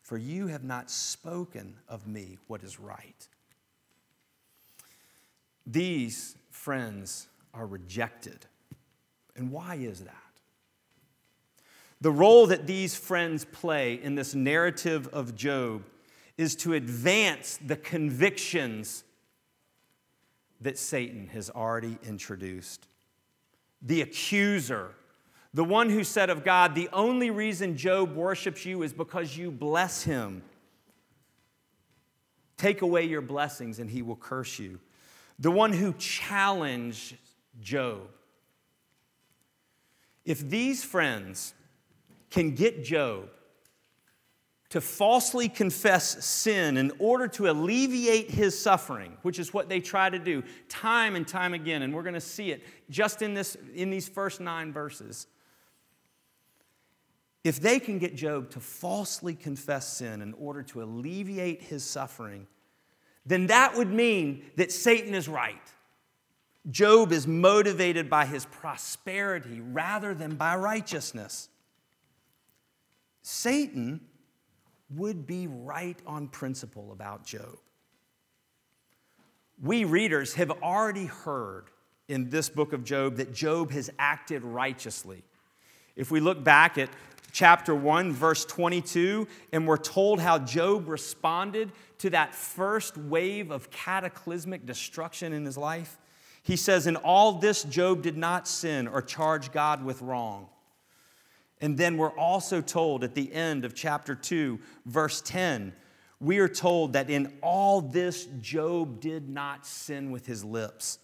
for 0.00 0.16
you 0.16 0.46
have 0.46 0.64
not 0.64 0.90
spoken 0.90 1.76
of 1.88 2.06
me 2.06 2.38
what 2.46 2.62
is 2.62 2.80
right. 2.80 3.28
These 5.66 6.36
friends 6.50 7.28
are 7.52 7.66
rejected. 7.66 8.46
And 9.36 9.52
why 9.52 9.74
is 9.74 10.00
that? 10.00 10.16
The 12.00 12.10
role 12.10 12.46
that 12.46 12.66
these 12.66 12.96
friends 12.96 13.44
play 13.44 14.00
in 14.02 14.14
this 14.14 14.34
narrative 14.34 15.06
of 15.08 15.36
Job 15.36 15.84
is 16.38 16.56
to 16.56 16.72
advance 16.72 17.58
the 17.58 17.76
convictions 17.76 19.04
that 20.62 20.78
Satan 20.78 21.26
has 21.26 21.50
already 21.50 21.98
introduced. 22.02 22.86
The 23.82 24.00
accuser 24.00 24.94
The 25.52 25.64
one 25.64 25.90
who 25.90 26.04
said 26.04 26.30
of 26.30 26.44
God, 26.44 26.74
The 26.74 26.88
only 26.92 27.30
reason 27.30 27.76
Job 27.76 28.14
worships 28.14 28.64
you 28.64 28.82
is 28.82 28.92
because 28.92 29.36
you 29.36 29.50
bless 29.50 30.02
him. 30.02 30.42
Take 32.56 32.82
away 32.82 33.04
your 33.04 33.22
blessings 33.22 33.78
and 33.78 33.90
he 33.90 34.02
will 34.02 34.16
curse 34.16 34.58
you. 34.58 34.78
The 35.38 35.50
one 35.50 35.72
who 35.72 35.94
challenged 35.94 37.16
Job. 37.60 38.08
If 40.24 40.48
these 40.48 40.84
friends 40.84 41.54
can 42.30 42.54
get 42.54 42.84
Job 42.84 43.30
to 44.68 44.80
falsely 44.80 45.48
confess 45.48 46.24
sin 46.24 46.76
in 46.76 46.92
order 47.00 47.26
to 47.26 47.50
alleviate 47.50 48.30
his 48.30 48.56
suffering, 48.56 49.16
which 49.22 49.40
is 49.40 49.52
what 49.52 49.68
they 49.68 49.80
try 49.80 50.08
to 50.08 50.18
do 50.18 50.44
time 50.68 51.16
and 51.16 51.26
time 51.26 51.54
again, 51.54 51.82
and 51.82 51.92
we're 51.92 52.04
going 52.04 52.14
to 52.14 52.20
see 52.20 52.52
it 52.52 52.62
just 52.88 53.20
in, 53.20 53.34
this, 53.34 53.56
in 53.74 53.90
these 53.90 54.08
first 54.08 54.40
nine 54.40 54.72
verses. 54.72 55.26
If 57.42 57.60
they 57.60 57.80
can 57.80 57.98
get 57.98 58.14
Job 58.14 58.50
to 58.50 58.60
falsely 58.60 59.34
confess 59.34 59.96
sin 59.96 60.20
in 60.20 60.34
order 60.34 60.62
to 60.64 60.82
alleviate 60.82 61.62
his 61.62 61.82
suffering, 61.84 62.46
then 63.24 63.46
that 63.46 63.76
would 63.76 63.90
mean 63.90 64.44
that 64.56 64.72
Satan 64.72 65.14
is 65.14 65.28
right. 65.28 65.56
Job 66.70 67.12
is 67.12 67.26
motivated 67.26 68.10
by 68.10 68.26
his 68.26 68.44
prosperity 68.44 69.60
rather 69.60 70.14
than 70.14 70.34
by 70.34 70.56
righteousness. 70.56 71.48
Satan 73.22 74.00
would 74.96 75.26
be 75.26 75.46
right 75.46 75.98
on 76.06 76.28
principle 76.28 76.92
about 76.92 77.24
Job. 77.24 77.56
We 79.62 79.84
readers 79.84 80.34
have 80.34 80.50
already 80.62 81.06
heard 81.06 81.66
in 82.08 82.28
this 82.28 82.48
book 82.48 82.72
of 82.72 82.82
Job 82.82 83.16
that 83.16 83.32
Job 83.32 83.70
has 83.70 83.90
acted 83.98 84.42
righteously. 84.42 85.22
If 85.96 86.10
we 86.10 86.20
look 86.20 86.42
back 86.42 86.78
at 86.78 86.88
chapter 87.32 87.74
1, 87.74 88.12
verse 88.12 88.44
22, 88.44 89.26
and 89.52 89.66
we're 89.66 89.76
told 89.76 90.20
how 90.20 90.38
Job 90.38 90.88
responded 90.88 91.72
to 91.98 92.10
that 92.10 92.34
first 92.34 92.96
wave 92.96 93.50
of 93.50 93.70
cataclysmic 93.70 94.66
destruction 94.66 95.32
in 95.32 95.44
his 95.44 95.58
life, 95.58 95.98
he 96.42 96.56
says, 96.56 96.86
In 96.86 96.96
all 96.96 97.32
this, 97.32 97.62
Job 97.64 98.02
did 98.02 98.16
not 98.16 98.48
sin 98.48 98.88
or 98.88 99.02
charge 99.02 99.52
God 99.52 99.84
with 99.84 100.00
wrong. 100.02 100.48
And 101.60 101.76
then 101.76 101.98
we're 101.98 102.16
also 102.16 102.60
told 102.60 103.04
at 103.04 103.14
the 103.14 103.32
end 103.32 103.64
of 103.64 103.74
chapter 103.74 104.14
2, 104.14 104.58
verse 104.86 105.20
10, 105.20 105.74
we 106.20 106.38
are 106.38 106.48
told 106.48 106.94
that 106.94 107.10
in 107.10 107.32
all 107.42 107.80
this, 107.80 108.26
Job 108.40 109.00
did 109.00 109.28
not 109.28 109.66
sin 109.66 110.10
with 110.10 110.26
his 110.26 110.44
lips. 110.44 110.98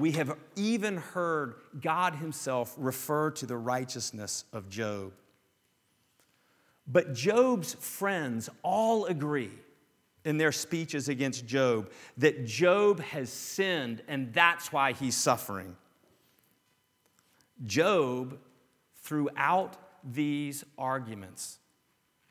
We 0.00 0.12
have 0.12 0.34
even 0.56 0.96
heard 0.96 1.56
God 1.78 2.14
Himself 2.14 2.74
refer 2.78 3.30
to 3.32 3.44
the 3.44 3.58
righteousness 3.58 4.46
of 4.50 4.70
Job. 4.70 5.12
But 6.86 7.12
Job's 7.12 7.74
friends 7.74 8.48
all 8.62 9.04
agree 9.04 9.50
in 10.24 10.38
their 10.38 10.52
speeches 10.52 11.10
against 11.10 11.46
Job 11.46 11.90
that 12.16 12.46
Job 12.46 13.00
has 13.00 13.30
sinned 13.30 14.02
and 14.08 14.32
that's 14.32 14.72
why 14.72 14.92
he's 14.92 15.14
suffering. 15.14 15.76
Job 17.66 18.38
throughout 19.02 19.76
these 20.02 20.64
arguments 20.78 21.58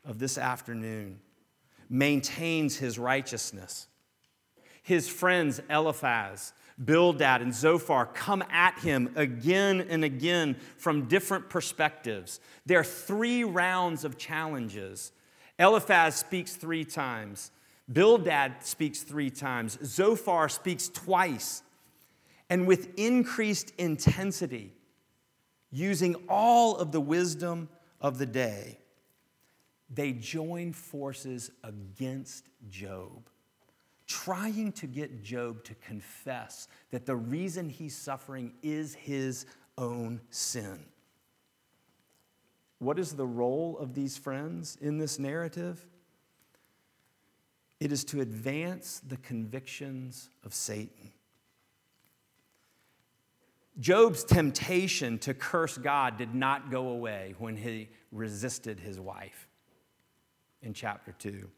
of 0.04 0.18
this 0.18 0.38
afternoon 0.38 1.20
maintains 1.88 2.76
his 2.76 2.98
righteousness. 2.98 3.86
His 4.82 5.08
friends 5.08 5.60
Eliphaz, 5.70 6.52
Bildad, 6.82 7.42
and 7.42 7.54
Zophar 7.54 8.06
come 8.06 8.42
at 8.50 8.78
him 8.78 9.12
again 9.16 9.86
and 9.88 10.02
again 10.04 10.56
from 10.78 11.08
different 11.08 11.50
perspectives. 11.50 12.40
There 12.64 12.80
are 12.80 12.84
three 12.84 13.44
rounds 13.44 14.04
of 14.04 14.16
challenges. 14.16 15.12
Eliphaz 15.58 16.16
speaks 16.16 16.56
three 16.56 16.84
times, 16.84 17.50
Bildad 17.92 18.64
speaks 18.64 19.02
three 19.02 19.30
times, 19.30 19.78
Zophar 19.84 20.48
speaks 20.48 20.88
twice. 20.88 21.62
And 22.48 22.66
with 22.66 22.98
increased 22.98 23.72
intensity, 23.78 24.72
using 25.70 26.16
all 26.28 26.76
of 26.76 26.92
the 26.92 27.00
wisdom 27.00 27.68
of 28.00 28.18
the 28.18 28.26
day, 28.26 28.78
they 29.88 30.12
join 30.12 30.72
forces 30.72 31.50
against 31.62 32.48
Job, 32.68 33.28
trying 34.10 34.72
to 34.72 34.88
get 34.88 35.22
Job 35.22 35.62
to 35.62 35.74
confess 35.76 36.66
that 36.90 37.06
the 37.06 37.14
reason 37.14 37.68
he's 37.68 37.96
suffering 37.96 38.52
is 38.60 38.92
his 38.92 39.46
own 39.78 40.20
sin. 40.30 40.84
What 42.80 42.98
is 42.98 43.12
the 43.12 43.26
role 43.26 43.78
of 43.78 43.94
these 43.94 44.18
friends 44.18 44.76
in 44.80 44.98
this 44.98 45.20
narrative? 45.20 45.86
It 47.78 47.92
is 47.92 48.02
to 48.06 48.20
advance 48.20 49.00
the 49.06 49.16
convictions 49.18 50.28
of 50.44 50.54
Satan. 50.54 51.12
Job's 53.78 54.24
temptation 54.24 55.18
to 55.20 55.34
curse 55.34 55.78
God 55.78 56.18
did 56.18 56.34
not 56.34 56.68
go 56.72 56.88
away 56.88 57.36
when 57.38 57.56
he 57.56 57.90
resisted 58.10 58.80
his 58.80 58.98
wife 58.98 59.46
in 60.62 60.74
chapter 60.74 61.12
2. 61.12 61.48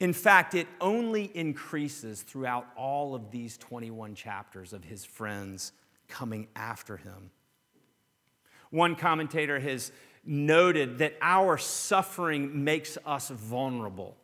In 0.00 0.12
fact, 0.12 0.54
it 0.54 0.66
only 0.80 1.30
increases 1.34 2.22
throughout 2.22 2.66
all 2.76 3.14
of 3.14 3.30
these 3.30 3.56
21 3.58 4.14
chapters 4.14 4.72
of 4.72 4.84
his 4.84 5.04
friends 5.04 5.72
coming 6.08 6.48
after 6.56 6.96
him. 6.96 7.30
One 8.70 8.96
commentator 8.96 9.60
has 9.60 9.92
noted 10.24 10.98
that 10.98 11.14
our 11.22 11.58
suffering 11.58 12.64
makes 12.64 12.98
us 13.06 13.28
vulnerable 13.28 14.16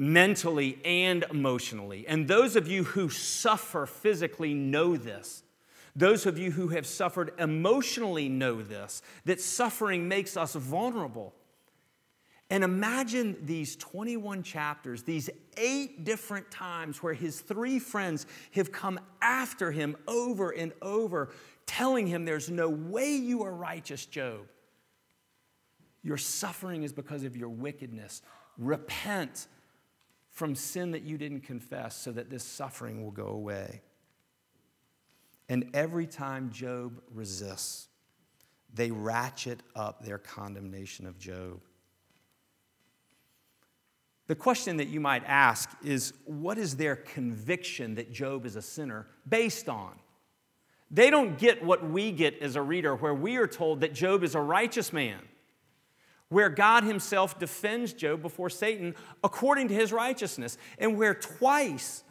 mentally 0.00 0.78
and 0.82 1.24
emotionally. 1.30 2.06
And 2.08 2.26
those 2.26 2.56
of 2.56 2.66
you 2.66 2.84
who 2.84 3.10
suffer 3.10 3.84
physically 3.84 4.54
know 4.54 4.96
this. 4.96 5.42
Those 5.94 6.24
of 6.24 6.38
you 6.38 6.52
who 6.52 6.68
have 6.68 6.86
suffered 6.86 7.32
emotionally 7.38 8.28
know 8.28 8.62
this 8.62 9.02
that 9.26 9.42
suffering 9.42 10.08
makes 10.08 10.36
us 10.38 10.54
vulnerable. 10.54 11.34
And 12.50 12.64
imagine 12.64 13.36
these 13.44 13.76
21 13.76 14.42
chapters, 14.42 15.04
these 15.04 15.30
eight 15.56 16.04
different 16.04 16.50
times 16.50 17.00
where 17.00 17.14
his 17.14 17.40
three 17.40 17.78
friends 17.78 18.26
have 18.52 18.72
come 18.72 18.98
after 19.22 19.70
him 19.70 19.96
over 20.08 20.50
and 20.50 20.72
over, 20.82 21.30
telling 21.66 22.08
him, 22.08 22.24
There's 22.24 22.50
no 22.50 22.68
way 22.68 23.14
you 23.14 23.44
are 23.44 23.54
righteous, 23.54 24.04
Job. 24.04 24.48
Your 26.02 26.16
suffering 26.16 26.82
is 26.82 26.92
because 26.92 27.22
of 27.22 27.36
your 27.36 27.50
wickedness. 27.50 28.20
Repent 28.58 29.46
from 30.30 30.56
sin 30.56 30.90
that 30.90 31.02
you 31.02 31.18
didn't 31.18 31.42
confess 31.42 31.94
so 31.94 32.10
that 32.12 32.30
this 32.30 32.42
suffering 32.42 33.04
will 33.04 33.10
go 33.12 33.26
away. 33.26 33.82
And 35.48 35.70
every 35.74 36.06
time 36.06 36.50
Job 36.50 37.00
resists, 37.12 37.88
they 38.72 38.90
ratchet 38.90 39.60
up 39.76 40.04
their 40.04 40.18
condemnation 40.18 41.06
of 41.06 41.18
Job. 41.18 41.60
The 44.30 44.36
question 44.36 44.76
that 44.76 44.86
you 44.86 45.00
might 45.00 45.24
ask 45.26 45.68
is 45.82 46.12
what 46.24 46.56
is 46.56 46.76
their 46.76 46.94
conviction 46.94 47.96
that 47.96 48.12
Job 48.12 48.46
is 48.46 48.54
a 48.54 48.62
sinner 48.62 49.08
based 49.28 49.68
on? 49.68 49.90
They 50.88 51.10
don't 51.10 51.36
get 51.36 51.64
what 51.64 51.90
we 51.90 52.12
get 52.12 52.40
as 52.40 52.54
a 52.54 52.62
reader, 52.62 52.94
where 52.94 53.12
we 53.12 53.38
are 53.38 53.48
told 53.48 53.80
that 53.80 53.92
Job 53.92 54.22
is 54.22 54.36
a 54.36 54.40
righteous 54.40 54.92
man 54.92 55.18
where 56.28 56.48
God 56.48 56.84
Himself 56.84 57.40
defends 57.40 57.92
Job 57.92 58.22
before 58.22 58.48
Satan 58.48 58.94
according 59.24 59.66
to 59.66 59.74
his 59.74 59.92
righteousness, 59.92 60.58
and 60.78 60.96
where 60.96 61.12
twice 61.12 62.04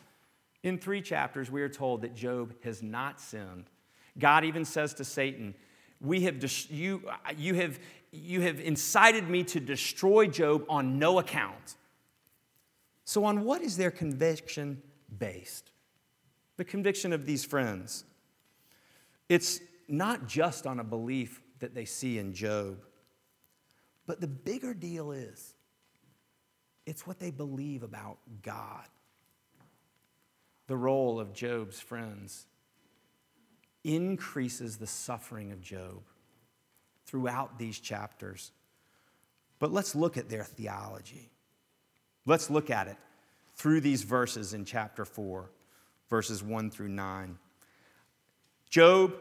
in 0.61 0.77
three 0.77 1.01
chapters 1.01 1.49
we 1.49 1.61
are 1.61 1.69
told 1.69 2.01
that 2.01 2.15
Job 2.15 2.53
has 2.65 2.83
not 2.83 3.21
sinned. 3.21 3.69
God 4.17 4.43
even 4.43 4.65
says 4.65 4.93
to 4.95 5.05
Satan, 5.05 5.55
we 6.01 6.23
have 6.23 6.43
you, 6.69 7.01
you, 7.37 7.53
have, 7.53 7.79
you 8.11 8.41
have 8.41 8.59
incited 8.59 9.29
me 9.29 9.45
to 9.45 9.61
destroy 9.61 10.27
Job 10.27 10.65
on 10.67 10.99
no 10.99 11.19
account. 11.19 11.77
So, 13.09 13.25
on 13.25 13.43
what 13.43 13.63
is 13.63 13.75
their 13.75 13.89
conviction 13.89 14.83
based? 15.17 15.71
The 16.57 16.63
conviction 16.63 17.11
of 17.11 17.25
these 17.25 17.43
friends. 17.43 18.03
It's 19.27 19.61
not 19.87 20.27
just 20.27 20.67
on 20.67 20.79
a 20.79 20.83
belief 20.83 21.41
that 21.57 21.73
they 21.73 21.85
see 21.85 22.19
in 22.19 22.35
Job. 22.35 22.85
But 24.05 24.21
the 24.21 24.27
bigger 24.27 24.75
deal 24.75 25.11
is 25.11 25.55
it's 26.85 27.07
what 27.07 27.17
they 27.17 27.31
believe 27.31 27.81
about 27.81 28.19
God. 28.43 28.85
The 30.67 30.77
role 30.77 31.19
of 31.19 31.33
Job's 31.33 31.79
friends 31.79 32.45
increases 33.83 34.77
the 34.77 34.85
suffering 34.85 35.51
of 35.51 35.61
Job 35.61 36.03
throughout 37.07 37.57
these 37.57 37.79
chapters. 37.79 38.51
But 39.57 39.71
let's 39.71 39.95
look 39.95 40.15
at 40.15 40.29
their 40.29 40.43
theology. 40.43 41.31
Let's 42.29 42.51
look 42.51 42.69
at 42.69 42.87
it 42.87 42.97
through 43.55 43.81
these 43.81 44.03
verses 44.03 44.53
in 44.53 44.63
chapter 44.63 45.03
4, 45.03 45.49
verses 46.11 46.43
1 46.43 46.69
through 46.69 46.89
9. 46.89 47.39
Job 48.69 49.15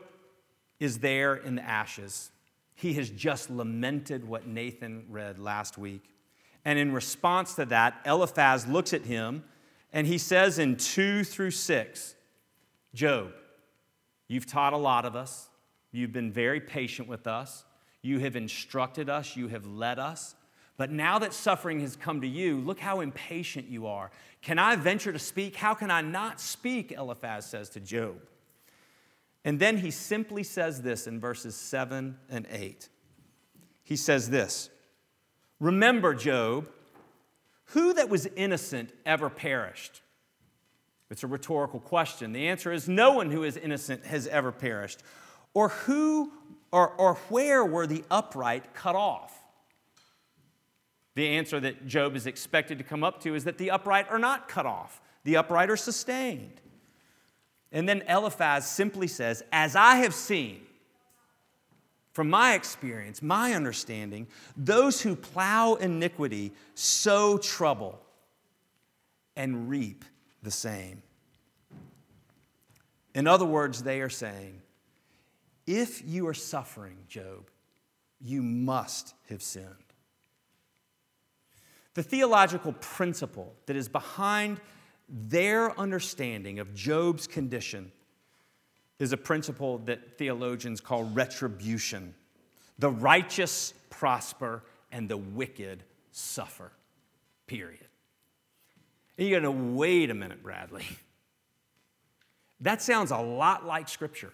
is 0.79 0.99
there 0.99 1.35
in 1.35 1.55
the 1.55 1.67
ashes. 1.67 2.31
He 2.75 2.93
has 2.93 3.09
just 3.09 3.49
lamented 3.49 4.29
what 4.29 4.47
Nathan 4.47 5.07
read 5.09 5.39
last 5.39 5.79
week. 5.79 6.05
And 6.67 6.79
in 6.79 6.93
response 6.93 7.55
to 7.55 7.65
that, 7.65 7.99
Eliphaz 8.05 8.67
looks 8.67 8.93
at 8.93 9.07
him 9.07 9.43
and 9.91 10.07
he 10.07 10.19
says 10.19 10.59
in 10.59 10.77
2 10.77 11.25
through 11.25 11.53
6 11.53 12.15
Job, 12.93 13.33
you've 14.27 14.47
taught 14.47 14.75
a 14.75 14.77
lot 14.79 15.07
of 15.07 15.17
us. 15.17 15.49
You've 15.93 16.13
been 16.13 16.31
very 16.31 16.61
patient 16.61 17.09
with 17.09 17.27
us. 17.27 17.65
You 18.03 18.19
have 18.19 18.37
instructed 18.37 19.09
us. 19.09 19.35
You 19.35 19.49
have 19.49 19.65
led 19.65 19.99
us. 19.99 20.35
But 20.79 20.93
now 20.93 21.19
that 21.19 21.35
suffering 21.35 21.81
has 21.81 21.97
come 21.97 22.23
to 22.23 22.27
you, 22.27 22.59
look 22.61 22.79
how 22.79 23.01
impatient 23.01 23.69
you 23.69 23.87
are. 23.87 24.11
Can 24.41 24.59
I 24.59 24.77
venture 24.77 25.13
to 25.13 25.19
speak? 25.19 25.57
How 25.57 25.75
can 25.75 25.91
I 25.91 26.01
not 26.01 26.41
speak? 26.41 26.93
Eliphaz 26.93 27.45
says 27.45 27.69
to 27.71 27.81
Job. 27.81 28.21
And 29.45 29.59
then 29.59 29.79
he 29.79 29.91
simply 29.91 30.45
says 30.45 30.81
this 30.83 31.07
in 31.07 31.21
verses 31.21 31.57
7 31.57 32.17
and 32.31 32.47
8. 32.51 32.89
He 33.83 33.97
says 33.97 34.31
this 34.31 34.71
Remember, 35.59 36.15
Job, 36.15 36.69
who 37.67 37.93
that 37.95 38.09
was 38.09 38.27
innocent 38.37 38.93
ever 39.05 39.29
perished? 39.29 40.01
It's 41.11 41.25
a 41.25 41.27
rhetorical 41.27 41.81
question. 41.81 42.33
The 42.33 42.49
answer 42.49 42.71
is 42.71 42.89
no 42.89 43.15
one 43.15 43.31
who 43.31 43.43
is 43.43 43.57
innocent 43.57 44.07
has 44.07 44.29
ever 44.29 44.53
perished. 44.53 45.03
Or 45.55 45.71
who 45.71 46.33
or, 46.71 46.91
or 46.91 47.15
where 47.31 47.65
were 47.65 47.87
the 47.87 48.05
upright 48.11 48.75
cut 48.75 48.95
off? 48.95 49.38
The 51.19 51.31
answer 51.31 51.59
that 51.59 51.85
Job 51.85 52.15
is 52.15 52.29
expected 52.29 52.79
to 52.79 52.85
come 52.85 53.03
up 53.03 53.21
to 53.23 53.35
is 53.35 53.43
that 53.43 53.59
the 53.59 53.73
upright 53.73 54.09
are 54.09 54.21
not 54.21 54.47
cut 54.47 54.67
off, 54.67 55.01
the 55.25 55.37
upright 55.37 55.69
are 55.69 55.77
sustained. 55.77 56.61
And 57.73 57.89
then 57.89 58.05
Eliphaz 58.09 58.71
simply 58.71 59.09
says, 59.09 59.43
As 59.51 59.75
I 59.75 59.97
have 59.97 60.15
seen, 60.15 60.61
from 62.13 62.31
my 62.31 62.55
experience, 62.55 63.21
my 63.21 63.55
understanding, 63.55 64.29
those 64.57 65.01
who 65.01 65.17
plow 65.17 65.75
iniquity 65.75 66.53
sow 66.77 67.37
trouble 67.37 68.01
and 69.35 69.69
reap 69.69 70.05
the 70.45 70.53
same. 70.53 71.03
In 73.17 73.27
other 73.27 73.45
words, 73.45 73.83
they 73.83 74.03
are 74.03 74.09
saying, 74.09 74.63
if 75.67 76.01
you 76.07 76.29
are 76.29 76.35
suffering, 76.35 76.99
Job, 77.09 77.51
you 78.21 78.41
must 78.41 79.15
have 79.29 79.43
sinned. 79.43 79.88
The 81.99 82.05
theological 82.05 82.75
principle 82.75 83.57
that 83.67 83.75
is 83.75 83.89
behind 83.89 84.61
their 85.09 85.77
understanding 85.77 86.61
of 86.61 86.73
Job's 86.73 87.27
condition 87.27 87.91
is 89.01 89.11
a 89.11 89.17
principle 89.17 89.79
that 89.79 90.17
theologians 90.17 90.81
call 90.81 91.03
retribution. 91.03 92.15
The 92.79 92.89
righteous 92.89 93.75
prosper 93.91 94.63
and 94.93 95.09
the 95.09 95.17
wicked 95.17 95.83
suffer, 96.13 96.71
period. 97.49 97.89
And 99.19 99.27
you're 99.27 99.41
going 99.41 99.57
to 99.57 99.75
wait 99.75 100.11
a 100.11 100.15
minute, 100.15 100.41
Bradley. 100.41 100.87
That 102.61 102.81
sounds 102.81 103.11
a 103.11 103.19
lot 103.19 103.67
like 103.67 103.89
Scripture. 103.89 104.33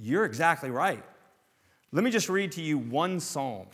You're 0.00 0.24
exactly 0.24 0.70
right. 0.70 1.04
Let 1.92 2.02
me 2.02 2.10
just 2.10 2.28
read 2.28 2.50
to 2.52 2.62
you 2.62 2.78
one 2.78 3.20
psalm, 3.20 3.66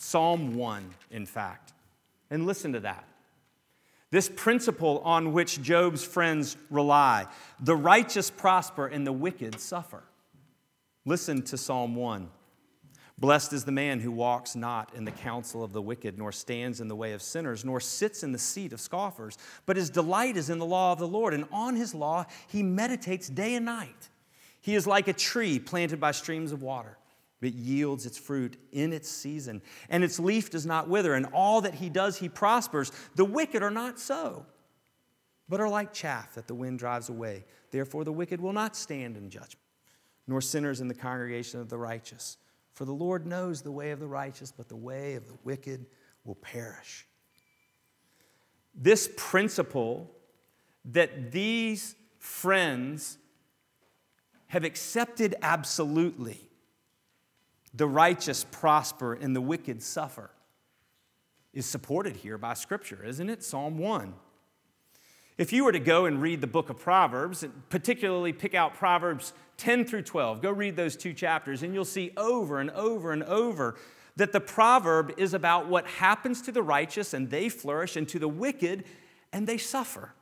Psalm 0.00 0.54
1, 0.54 0.94
in 1.10 1.26
fact, 1.26 1.72
and 2.30 2.46
listen 2.46 2.72
to 2.72 2.80
that. 2.80 3.04
This 4.12 4.30
principle 4.34 5.00
on 5.00 5.32
which 5.32 5.60
Job's 5.60 6.04
friends 6.04 6.56
rely 6.70 7.26
the 7.60 7.76
righteous 7.76 8.30
prosper 8.30 8.86
and 8.86 9.04
the 9.04 9.12
wicked 9.12 9.58
suffer. 9.58 10.04
Listen 11.04 11.42
to 11.42 11.58
Psalm 11.58 11.96
1. 11.96 12.30
Blessed 13.18 13.52
is 13.52 13.64
the 13.64 13.72
man 13.72 13.98
who 13.98 14.12
walks 14.12 14.54
not 14.54 14.94
in 14.94 15.04
the 15.04 15.10
counsel 15.10 15.64
of 15.64 15.72
the 15.72 15.82
wicked, 15.82 16.16
nor 16.16 16.30
stands 16.30 16.80
in 16.80 16.86
the 16.86 16.94
way 16.94 17.12
of 17.12 17.20
sinners, 17.20 17.64
nor 17.64 17.80
sits 17.80 18.22
in 18.22 18.30
the 18.30 18.38
seat 18.38 18.72
of 18.72 18.80
scoffers, 18.80 19.36
but 19.66 19.76
his 19.76 19.90
delight 19.90 20.36
is 20.36 20.48
in 20.48 20.60
the 20.60 20.64
law 20.64 20.92
of 20.92 21.00
the 21.00 21.08
Lord, 21.08 21.34
and 21.34 21.44
on 21.50 21.74
his 21.74 21.92
law 21.92 22.24
he 22.46 22.62
meditates 22.62 23.28
day 23.28 23.56
and 23.56 23.64
night. 23.64 24.10
He 24.60 24.76
is 24.76 24.86
like 24.86 25.08
a 25.08 25.12
tree 25.12 25.58
planted 25.58 25.98
by 25.98 26.12
streams 26.12 26.52
of 26.52 26.62
water 26.62 26.97
it 27.40 27.54
yields 27.54 28.04
its 28.04 28.18
fruit 28.18 28.56
in 28.72 28.92
its 28.92 29.08
season, 29.08 29.62
and 29.88 30.02
its 30.02 30.18
leaf 30.18 30.50
does 30.50 30.66
not 30.66 30.88
wither, 30.88 31.14
and 31.14 31.26
all 31.32 31.60
that 31.60 31.74
he 31.74 31.88
does, 31.88 32.18
he 32.18 32.28
prospers. 32.28 32.90
The 33.14 33.24
wicked 33.24 33.62
are 33.62 33.70
not 33.70 34.00
so, 34.00 34.44
but 35.48 35.60
are 35.60 35.68
like 35.68 35.92
chaff 35.92 36.34
that 36.34 36.48
the 36.48 36.54
wind 36.54 36.78
drives 36.78 37.08
away. 37.08 37.44
Therefore, 37.70 38.04
the 38.04 38.12
wicked 38.12 38.40
will 38.40 38.52
not 38.52 38.74
stand 38.74 39.16
in 39.16 39.30
judgment, 39.30 39.58
nor 40.26 40.40
sinners 40.40 40.80
in 40.80 40.88
the 40.88 40.94
congregation 40.94 41.60
of 41.60 41.68
the 41.68 41.78
righteous. 41.78 42.38
For 42.72 42.84
the 42.84 42.92
Lord 42.92 43.26
knows 43.26 43.62
the 43.62 43.72
way 43.72 43.92
of 43.92 44.00
the 44.00 44.06
righteous, 44.06 44.52
but 44.52 44.68
the 44.68 44.76
way 44.76 45.14
of 45.14 45.26
the 45.26 45.36
wicked 45.44 45.86
will 46.24 46.36
perish. 46.36 47.06
This 48.74 49.08
principle 49.16 50.10
that 50.86 51.32
these 51.32 51.94
friends 52.18 53.18
have 54.48 54.64
accepted 54.64 55.34
absolutely 55.42 56.47
the 57.74 57.86
righteous 57.86 58.44
prosper 58.44 59.14
and 59.14 59.34
the 59.34 59.40
wicked 59.40 59.82
suffer 59.82 60.30
is 61.52 61.66
supported 61.66 62.16
here 62.16 62.38
by 62.38 62.54
Scripture, 62.54 63.04
isn't 63.04 63.28
it? 63.28 63.42
Psalm 63.42 63.78
1. 63.78 64.14
If 65.38 65.52
you 65.52 65.64
were 65.64 65.72
to 65.72 65.78
go 65.78 66.06
and 66.06 66.20
read 66.20 66.40
the 66.40 66.48
book 66.48 66.68
of 66.68 66.78
Proverbs, 66.78 67.44
and 67.44 67.68
particularly 67.68 68.32
pick 68.32 68.54
out 68.54 68.74
Proverbs 68.74 69.32
10 69.56 69.84
through 69.84 70.02
12, 70.02 70.42
go 70.42 70.50
read 70.50 70.76
those 70.76 70.96
two 70.96 71.12
chapters, 71.12 71.62
and 71.62 71.72
you'll 71.72 71.84
see 71.84 72.12
over 72.16 72.58
and 72.58 72.70
over 72.72 73.12
and 73.12 73.22
over 73.22 73.76
that 74.16 74.32
the 74.32 74.40
proverb 74.40 75.14
is 75.16 75.34
about 75.34 75.68
what 75.68 75.86
happens 75.86 76.42
to 76.42 76.50
the 76.50 76.62
righteous 76.62 77.14
and 77.14 77.30
they 77.30 77.48
flourish, 77.48 77.96
and 77.96 78.08
to 78.08 78.18
the 78.18 78.28
wicked 78.28 78.84
and 79.32 79.46
they 79.46 79.58
suffer. 79.58 80.12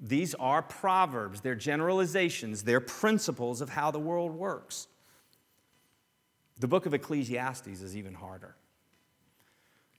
These 0.00 0.34
are 0.34 0.60
proverbs, 0.60 1.40
they're 1.40 1.54
generalizations, 1.54 2.64
they're 2.64 2.80
principles 2.80 3.60
of 3.60 3.70
how 3.70 3.92
the 3.92 4.00
world 4.00 4.32
works. 4.32 4.88
The 6.58 6.68
book 6.68 6.86
of 6.86 6.94
Ecclesiastes 6.94 7.66
is 7.66 7.96
even 7.96 8.14
harder. 8.14 8.56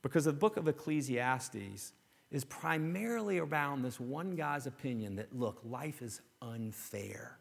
Because 0.01 0.25
the 0.25 0.33
book 0.33 0.57
of 0.57 0.67
Ecclesiastes 0.67 1.93
is 2.31 2.43
primarily 2.45 3.39
around 3.39 3.81
this 3.81 3.99
one 3.99 4.35
guy's 4.35 4.67
opinion 4.67 5.15
that, 5.15 5.35
look, 5.37 5.59
life 5.63 6.01
is 6.01 6.21
unfair. 6.41 7.37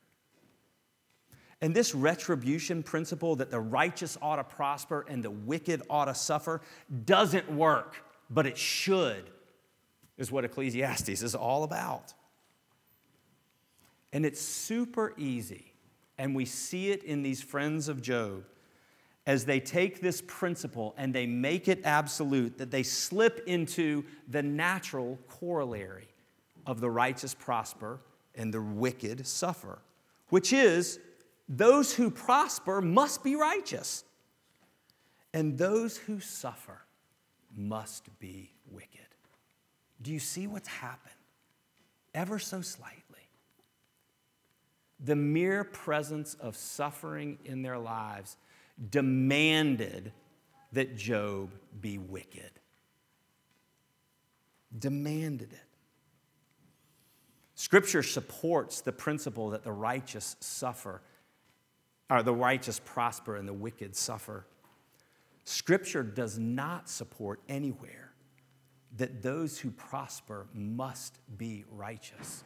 And 1.61 1.75
this 1.75 1.95
retribution 1.95 2.83
principle 2.83 3.37
that 3.37 3.51
the 3.51 3.61
righteous 3.61 4.19
ought 4.21 4.37
to 4.37 4.45
prosper 4.45 5.07
and 5.09 5.23
the 5.23 5.31
wicked 5.31 5.83
ought 5.89 6.07
to 6.07 6.15
suffer 6.15 6.61
doesn't 7.05 7.51
work, 7.51 8.05
but 8.29 8.47
it 8.47 8.59
should, 8.59 9.31
is 10.19 10.31
what 10.31 10.45
Ecclesiastes 10.45 11.23
is 11.23 11.35
all 11.35 11.65
about. 11.65 12.13
And 14.13 14.27
it's 14.27 14.41
super 14.41 15.13
easy, 15.17 15.73
and 16.19 16.35
we 16.35 16.45
see 16.45 16.91
it 16.91 17.03
in 17.03 17.23
these 17.23 17.43
friends 17.43 17.89
of 17.89 18.03
Job 18.03 18.45
as 19.27 19.45
they 19.45 19.59
take 19.61 20.01
this 20.01 20.23
principle 20.27 20.95
and 20.99 21.15
they 21.15 21.27
make 21.27 21.69
it 21.69 21.81
absolute, 21.85 22.59
that 22.59 22.71
they 22.71 22.83
slip 22.83 23.43
into 23.47 24.05
the 24.29 24.43
natural 24.43 25.19
corollary 25.29 26.09
of 26.67 26.81
the 26.81 26.91
righteous 26.91 27.35
prosper 27.35 28.01
and 28.35 28.53
the 28.53 28.61
wicked 28.61 29.27
suffer, 29.27 29.79
which 30.29 30.53
is 30.53 30.99
those 31.49 31.95
who 31.95 32.11
prosper 32.11 32.81
must 32.81 33.23
be 33.23 33.37
righteous, 33.37 34.05
and 35.33 35.59
those 35.59 35.97
who 35.97 36.21
suffer 36.21 36.81
must 37.57 38.19
be 38.19 38.53
wicked. 38.71 39.01
Do 40.03 40.13
you 40.13 40.19
see 40.19 40.47
what's 40.47 40.69
happened? 40.69 41.15
Ever 42.15 42.39
so 42.39 42.61
slightly. 42.61 43.01
The 45.01 45.17
mere 45.17 45.65
presence 45.65 46.35
of 46.35 46.57
suffering 46.57 47.39
in 47.45 47.63
their 47.63 47.79
lives 47.79 48.37
demanded 48.91 50.13
that 50.73 50.97
Job 50.97 51.51
be 51.81 51.99
wicked. 51.99 52.51
Demanded 54.77 55.53
it. 55.53 55.61
Scripture 57.55 58.03
supports 58.03 58.81
the 58.81 58.93
principle 58.93 59.51
that 59.51 59.63
the 59.63 59.73
righteous 59.73 60.37
suffer, 60.41 61.03
or 62.11 62.23
the 62.23 62.35
righteous 62.35 62.81
prosper 62.85 63.37
and 63.37 63.47
the 63.47 63.53
wicked 63.53 63.95
suffer. 63.95 64.47
Scripture 65.45 66.03
does 66.03 66.39
not 66.39 66.89
support 66.89 67.41
anywhere 67.49 68.13
that 68.97 69.23
those 69.23 69.59
who 69.59 69.71
prosper 69.71 70.47
must 70.53 71.19
be 71.37 71.65
righteous 71.71 72.45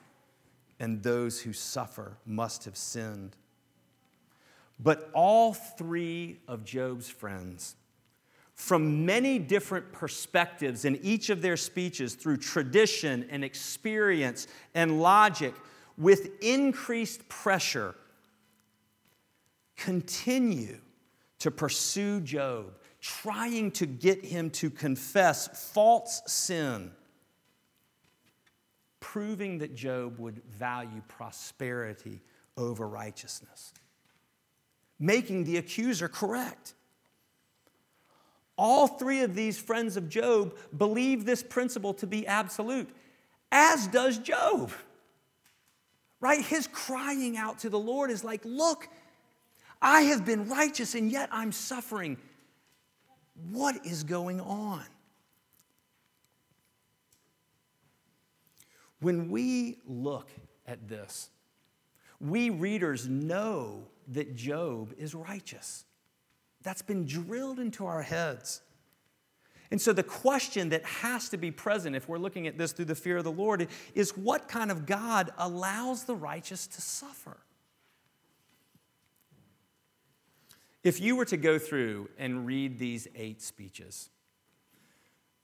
and 0.80 1.02
those 1.02 1.40
who 1.40 1.52
suffer 1.52 2.16
must 2.24 2.64
have 2.64 2.76
sinned. 2.76 3.36
But 4.80 5.10
all 5.12 5.54
three 5.54 6.40
of 6.46 6.64
Job's 6.64 7.08
friends, 7.08 7.74
from 8.54 9.06
many 9.06 9.38
different 9.38 9.92
perspectives 9.92 10.84
in 10.84 10.96
each 11.02 11.30
of 11.30 11.42
their 11.42 11.56
speeches, 11.56 12.14
through 12.14 12.38
tradition 12.38 13.26
and 13.30 13.44
experience 13.44 14.46
and 14.74 15.00
logic, 15.00 15.54
with 15.96 16.42
increased 16.42 17.28
pressure, 17.28 17.94
continue 19.76 20.78
to 21.38 21.50
pursue 21.50 22.20
Job, 22.20 22.72
trying 23.00 23.70
to 23.72 23.86
get 23.86 24.24
him 24.24 24.50
to 24.50 24.70
confess 24.70 25.70
false 25.72 26.22
sin, 26.26 26.90
proving 29.00 29.58
that 29.58 29.74
Job 29.74 30.18
would 30.18 30.42
value 30.44 31.02
prosperity 31.06 32.20
over 32.56 32.88
righteousness, 32.88 33.72
making 34.98 35.44
the 35.44 35.56
accuser 35.56 36.08
correct. 36.08 36.74
All 38.56 38.88
three 38.88 39.22
of 39.22 39.34
these 39.34 39.58
friends 39.58 39.96
of 39.96 40.08
Job 40.08 40.56
believe 40.76 41.24
this 41.24 41.42
principle 41.42 41.94
to 41.94 42.06
be 42.06 42.26
absolute, 42.26 42.88
as 43.52 43.86
does 43.86 44.18
Job. 44.18 44.72
Right? 46.20 46.44
His 46.44 46.66
crying 46.66 47.36
out 47.36 47.60
to 47.60 47.70
the 47.70 47.78
Lord 47.78 48.10
is 48.10 48.24
like, 48.24 48.44
Look, 48.44 48.88
I 49.80 50.02
have 50.02 50.24
been 50.26 50.48
righteous 50.48 50.96
and 50.96 51.10
yet 51.12 51.28
I'm 51.30 51.52
suffering. 51.52 52.16
What 53.50 53.86
is 53.86 54.02
going 54.02 54.40
on? 54.40 54.82
When 59.00 59.30
we 59.30 59.78
look 59.86 60.28
at 60.66 60.88
this, 60.88 61.30
we 62.20 62.50
readers 62.50 63.06
know 63.06 63.84
that 64.08 64.34
Job 64.34 64.94
is 64.98 65.14
righteous. 65.14 65.84
That's 66.62 66.82
been 66.82 67.06
drilled 67.06 67.58
into 67.58 67.86
our 67.86 68.02
heads. 68.02 68.62
And 69.70 69.80
so, 69.80 69.92
the 69.92 70.02
question 70.02 70.70
that 70.70 70.84
has 70.84 71.28
to 71.28 71.36
be 71.36 71.50
present 71.50 71.94
if 71.94 72.08
we're 72.08 72.18
looking 72.18 72.46
at 72.46 72.56
this 72.56 72.72
through 72.72 72.86
the 72.86 72.94
fear 72.94 73.18
of 73.18 73.24
the 73.24 73.32
Lord 73.32 73.68
is 73.94 74.16
what 74.16 74.48
kind 74.48 74.70
of 74.70 74.86
God 74.86 75.30
allows 75.36 76.04
the 76.04 76.16
righteous 76.16 76.66
to 76.68 76.80
suffer? 76.80 77.36
If 80.82 81.00
you 81.00 81.16
were 81.16 81.26
to 81.26 81.36
go 81.36 81.58
through 81.58 82.08
and 82.18 82.46
read 82.46 82.78
these 82.78 83.08
eight 83.14 83.42
speeches, 83.42 84.08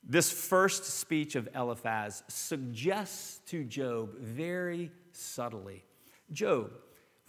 this 0.02 0.30
first 0.30 0.84
speech 0.84 1.34
of 1.34 1.48
Eliphaz 1.54 2.22
suggests 2.28 3.40
to 3.46 3.64
Job 3.64 4.18
very 4.18 4.90
subtly 5.12 5.84
Job, 6.32 6.72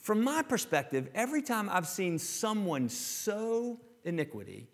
from 0.06 0.24
my 0.24 0.44
perspective, 0.44 1.10
every 1.16 1.42
time 1.42 1.68
I've 1.68 1.88
seen 1.88 2.20
someone 2.20 2.90
sow 2.90 3.80
iniquity, 4.04 4.68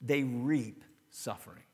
they 0.00 0.22
reap 0.22 0.84
suffering. 1.10 1.64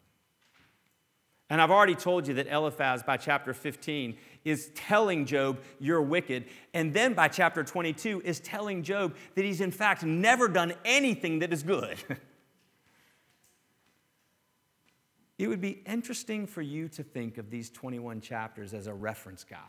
And 1.51 1.63
I've 1.63 1.71
already 1.71 1.95
told 1.95 2.27
you 2.27 2.35
that 2.35 2.49
Eliphaz, 2.49 3.05
by 3.05 3.17
chapter 3.17 3.55
15, 3.55 4.17
is 4.45 4.73
telling 4.75 5.25
Job, 5.25 5.61
You're 5.79 6.03
wicked. 6.03 6.47
And 6.75 6.93
then 6.93 7.15
by 7.15 7.29
chapter 7.29 7.63
22, 7.63 8.23
is 8.25 8.41
telling 8.41 8.83
Job 8.83 9.15
that 9.37 9.45
he's 9.45 9.61
in 9.61 9.71
fact 9.71 10.03
never 10.03 10.49
done 10.49 10.75
anything 10.85 11.39
that 11.39 11.53
is 11.53 11.63
good. 11.63 11.97
it 15.39 15.47
would 15.47 15.61
be 15.61 15.81
interesting 15.87 16.45
for 16.45 16.61
you 16.63 16.89
to 16.89 17.05
think 17.05 17.39
of 17.39 17.51
these 17.51 17.71
21 17.71 18.21
chapters 18.21 18.75
as 18.75 18.89
a 18.89 18.95
reference 18.95 19.45
guide, 19.45 19.61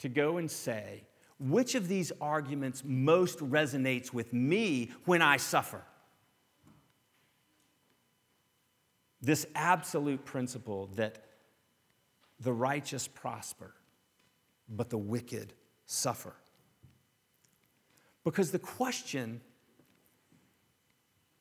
to 0.00 0.10
go 0.10 0.36
and 0.36 0.50
say, 0.50 1.04
which 1.38 1.74
of 1.74 1.88
these 1.88 2.12
arguments 2.20 2.82
most 2.84 3.38
resonates 3.38 4.12
with 4.12 4.32
me 4.32 4.92
when 5.04 5.22
I 5.22 5.36
suffer? 5.36 5.82
This 9.20 9.46
absolute 9.54 10.24
principle 10.24 10.88
that 10.94 11.24
the 12.40 12.52
righteous 12.52 13.08
prosper, 13.08 13.74
but 14.68 14.90
the 14.90 14.98
wicked 14.98 15.54
suffer. 15.86 16.34
Because 18.22 18.50
the 18.50 18.58
question 18.58 19.40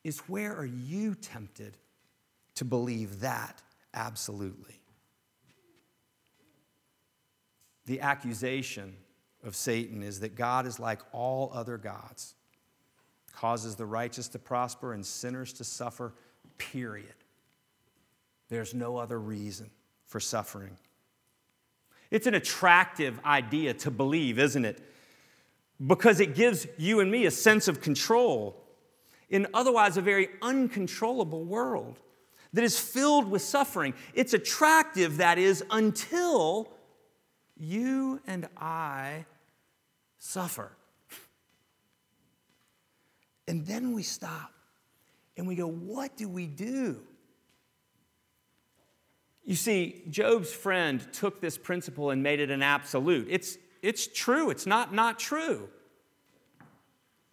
is 0.04 0.20
where 0.22 0.56
are 0.56 0.66
you 0.66 1.16
tempted 1.16 1.78
to 2.56 2.66
believe 2.66 3.22
that 3.22 3.62
absolutely? 3.94 4.80
The 7.86 8.02
accusation 8.02 8.96
of 9.44 9.56
Satan 9.56 10.04
is 10.04 10.22
that 10.22 10.36
God 10.36 10.66
is 10.66 10.80
like 10.80 11.02
all 11.12 11.52
other 11.54 11.78
gods, 11.78 12.36
causes 13.34 13.76
the 13.76 13.86
righteous 13.86 14.28
to 14.30 14.40
prosper 14.40 14.94
and 14.94 15.06
sinners 15.06 15.54
to 15.54 15.64
suffer, 15.64 16.14
period. 16.58 17.14
There's 18.50 18.74
no 18.74 18.98
other 18.98 19.20
reason 19.20 19.70
for 20.06 20.20
suffering. 20.20 20.78
It's 22.12 22.28
an 22.28 22.36
attractive 22.36 23.20
idea 23.26 23.74
to 23.74 23.92
believe, 23.92 24.38
isn't 24.38 24.66
it? 24.66 24.80
Because 25.86 26.20
it 26.20 26.36
gives 26.36 26.68
you 26.78 27.00
and 27.00 27.12
me 27.12 27.26
a 27.26 27.32
sense 27.32 27.68
of 27.68 27.82
control 27.82 28.64
in 29.30 29.48
otherwise 29.54 29.98
a 29.98 30.02
very 30.02 30.30
uncontrollable 30.42 31.44
world 31.44 32.00
that 32.54 32.64
is 32.64 32.80
filled 32.80 33.30
with 33.30 33.42
suffering. 33.42 33.96
It's 34.14 34.34
attractive, 34.36 35.18
that 35.18 35.40
is, 35.40 35.64
until 35.72 36.70
you 37.58 38.22
and 38.28 38.48
I 38.56 39.26
suffer. 40.24 40.72
And 43.46 43.66
then 43.66 43.92
we 43.92 44.04
stop 44.04 44.54
and 45.36 45.46
we 45.46 45.56
go, 45.56 45.68
What 45.68 46.16
do 46.16 46.30
we 46.30 46.48
do? 46.48 47.02
You 49.44 49.56
see, 49.56 50.04
Job's 50.10 50.54
friend 50.54 51.06
took 51.12 51.42
this 51.42 51.58
principle 51.58 52.12
and 52.12 52.24
made 52.24 52.40
it 52.40 52.50
an 52.50 52.64
absolute. 52.64 53.28
It's, 53.30 53.58
it's 53.82 54.08
true, 54.08 54.50
it's 54.50 54.66
not 54.66 54.94
not 54.94 55.20
true. 55.20 55.68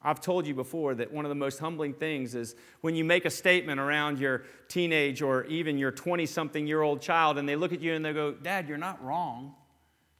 I've 0.03 0.21
told 0.21 0.47
you 0.47 0.55
before 0.55 0.95
that 0.95 1.13
one 1.13 1.25
of 1.25 1.29
the 1.29 1.37
most 1.37 1.61
humbling 1.61 1.93
things 1.93 2.35
is 2.35 2.57
when 2.81 2.97
you 2.97 3.05
make 3.05 3.25
a 3.27 3.31
statement 3.31 3.79
around 3.79 4.19
your 4.19 4.45
teenage 4.67 5.23
or 5.23 5.45
even 5.45 5.79
your 5.79 5.93
20 5.93 6.25
something 6.27 6.67
year 6.67 6.81
old 6.81 7.03
child 7.03 7.39
and 7.39 7.49
they 7.49 7.55
look 7.55 7.73
at 7.73 7.81
you 7.81 7.93
and 7.93 8.05
they 8.05 8.15
go, 8.15 8.33
Dad, 8.33 8.67
you're 8.67 8.79
not 8.79 9.05
wrong. 9.05 9.55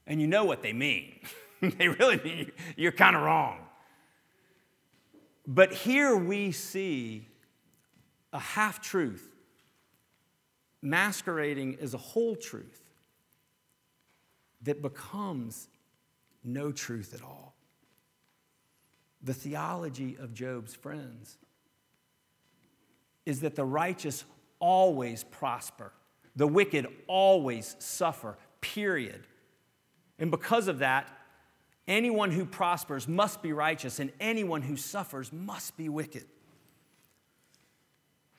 And 0.07 0.21
you 0.21 0.27
know 0.27 0.45
what 0.45 0.63
they 0.63 0.75
mean. 0.75 1.19
they 1.79 1.89
really 1.89 2.51
you're 2.77 2.93
kind 2.93 3.17
of 3.17 3.23
wrong. 3.23 3.59
But 5.47 5.73
here 5.73 6.17
we 6.17 6.53
see 6.53 7.27
a 8.33 8.39
half 8.39 8.81
truth 8.81 9.29
masquerading 10.83 11.77
as 11.81 11.95
a 11.95 11.99
whole 11.99 12.37
truth 12.37 12.81
that 14.63 14.81
becomes 14.81 15.69
no 16.45 16.73
truth 16.73 17.15
at 17.15 17.23
all. 17.23 17.55
The 19.23 19.35
theology 19.35 20.17
of 20.19 20.33
Job's 20.33 20.75
friends 20.75 21.37
is 23.27 23.41
that 23.41 23.55
the 23.55 23.65
righteous 23.65 24.25
always 24.59 25.25
prosper, 25.25 25.93
the 26.37 26.47
wicked 26.47 26.87
always 27.07 27.77
suffer, 27.79 28.39
period. 28.61 29.27
And 30.19 30.31
because 30.31 30.69
of 30.69 30.79
that, 30.79 31.09
anyone 31.91 32.31
who 32.31 32.47
prospers 32.47 33.09
must 33.09 33.43
be 33.43 33.53
righteous, 33.53 33.99
and 33.99 34.13
anyone 34.21 34.63
who 34.63 34.77
suffers 34.77 35.33
must 35.33 35.77
be 35.77 35.89
wicked. 35.89 36.25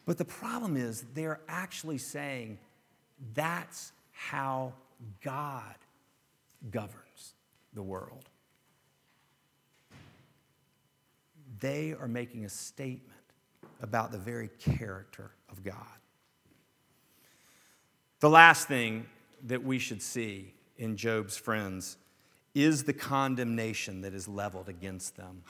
But 0.06 0.18
the 0.18 0.26
problem 0.26 0.78
is, 0.78 1.06
they're 1.14 1.42
actually 1.48 2.00
saying 2.00 2.58
that's 3.36 3.92
how 4.12 4.74
God 5.24 5.76
governs 6.72 7.34
the 7.74 7.84
world. 7.84 8.24
They 11.60 11.94
are 11.94 12.08
making 12.08 12.46
a 12.46 12.50
statement 12.50 13.12
about 13.82 14.12
the 14.12 14.18
very 14.18 14.50
character 14.60 15.32
of 15.50 15.62
God. 15.64 15.76
The 18.22 18.30
last 18.30 18.68
thing 18.68 19.06
that 19.48 19.64
we 19.64 19.78
should 19.78 20.02
see 20.02 20.54
in 20.78 20.96
Job's 20.96 21.36
friends 21.36 21.98
is 22.54 22.84
the 22.84 22.94
condemnation 22.94 24.02
that 24.02 24.14
is 24.14 24.28
leveled 24.28 24.70
against 24.70 25.16
them. 25.16 25.44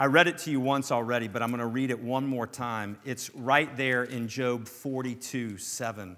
I 0.00 0.06
read 0.06 0.28
it 0.28 0.38
to 0.38 0.50
you 0.50 0.60
once 0.60 0.92
already, 0.92 1.26
but 1.26 1.42
I'm 1.42 1.50
going 1.50 1.60
to 1.60 1.66
read 1.66 1.90
it 1.90 2.00
one 2.00 2.24
more 2.24 2.46
time. 2.46 2.98
It's 3.04 3.34
right 3.34 3.76
there 3.76 4.04
in 4.04 4.28
Job 4.28 4.68
42 4.68 5.58
7. 5.58 6.16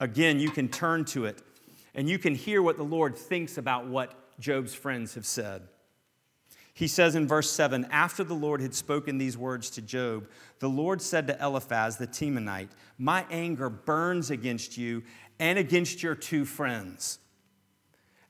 Again, 0.00 0.40
you 0.40 0.50
can 0.50 0.68
turn 0.68 1.04
to 1.06 1.26
it 1.26 1.40
and 1.94 2.08
you 2.08 2.18
can 2.18 2.34
hear 2.34 2.60
what 2.60 2.76
the 2.76 2.82
Lord 2.82 3.16
thinks 3.16 3.58
about 3.58 3.86
what 3.86 4.14
Job's 4.40 4.74
friends 4.74 5.14
have 5.14 5.26
said. 5.26 5.62
He 6.74 6.88
says 6.88 7.14
in 7.14 7.28
verse 7.28 7.50
7 7.50 7.86
After 7.90 8.24
the 8.24 8.34
Lord 8.34 8.60
had 8.60 8.74
spoken 8.74 9.18
these 9.18 9.36
words 9.36 9.70
to 9.70 9.82
Job, 9.82 10.26
the 10.58 10.68
Lord 10.68 11.02
said 11.02 11.26
to 11.28 11.40
Eliphaz 11.40 11.96
the 11.96 12.06
Temanite, 12.06 12.70
My 12.98 13.26
anger 13.30 13.68
burns 13.68 14.30
against 14.30 14.76
you 14.76 15.04
and 15.38 15.58
against 15.58 16.02
your 16.02 16.14
two 16.14 16.44
friends. 16.44 17.18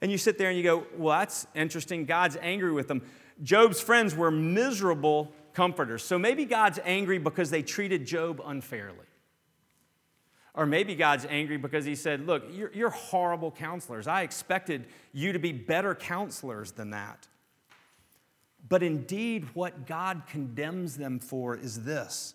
And 0.02 0.10
you 0.10 0.18
sit 0.18 0.36
there 0.36 0.48
and 0.48 0.58
you 0.58 0.64
go, 0.64 0.84
Well, 0.98 1.18
that's 1.18 1.46
interesting. 1.54 2.04
God's 2.04 2.36
angry 2.42 2.72
with 2.72 2.88
them. 2.88 3.02
Job's 3.42 3.80
friends 3.80 4.14
were 4.14 4.30
miserable 4.30 5.32
comforters. 5.54 6.02
So 6.02 6.18
maybe 6.18 6.44
God's 6.44 6.78
angry 6.84 7.18
because 7.18 7.50
they 7.50 7.62
treated 7.62 8.04
Job 8.04 8.42
unfairly. 8.44 9.06
Or 10.54 10.66
maybe 10.66 10.94
God's 10.94 11.24
angry 11.30 11.56
because 11.56 11.84
he 11.84 11.94
said, 11.94 12.26
Look, 12.26 12.44
you're, 12.50 12.72
you're, 12.74 12.90
horrible 12.90 13.52
counselors. 13.52 14.06
I 14.06 14.22
expected 14.22 14.86
you 15.12 15.32
to 15.32 15.38
be 15.38 15.52
better 15.52 15.94
counselors 15.94 16.72
than 16.72 16.90
that. 16.90 17.28
But 18.68 18.82
indeed, 18.82 19.46
what 19.54 19.86
God 19.86 20.22
condemns 20.28 20.96
them 20.96 21.20
for 21.20 21.56
is 21.56 21.84
this 21.84 22.34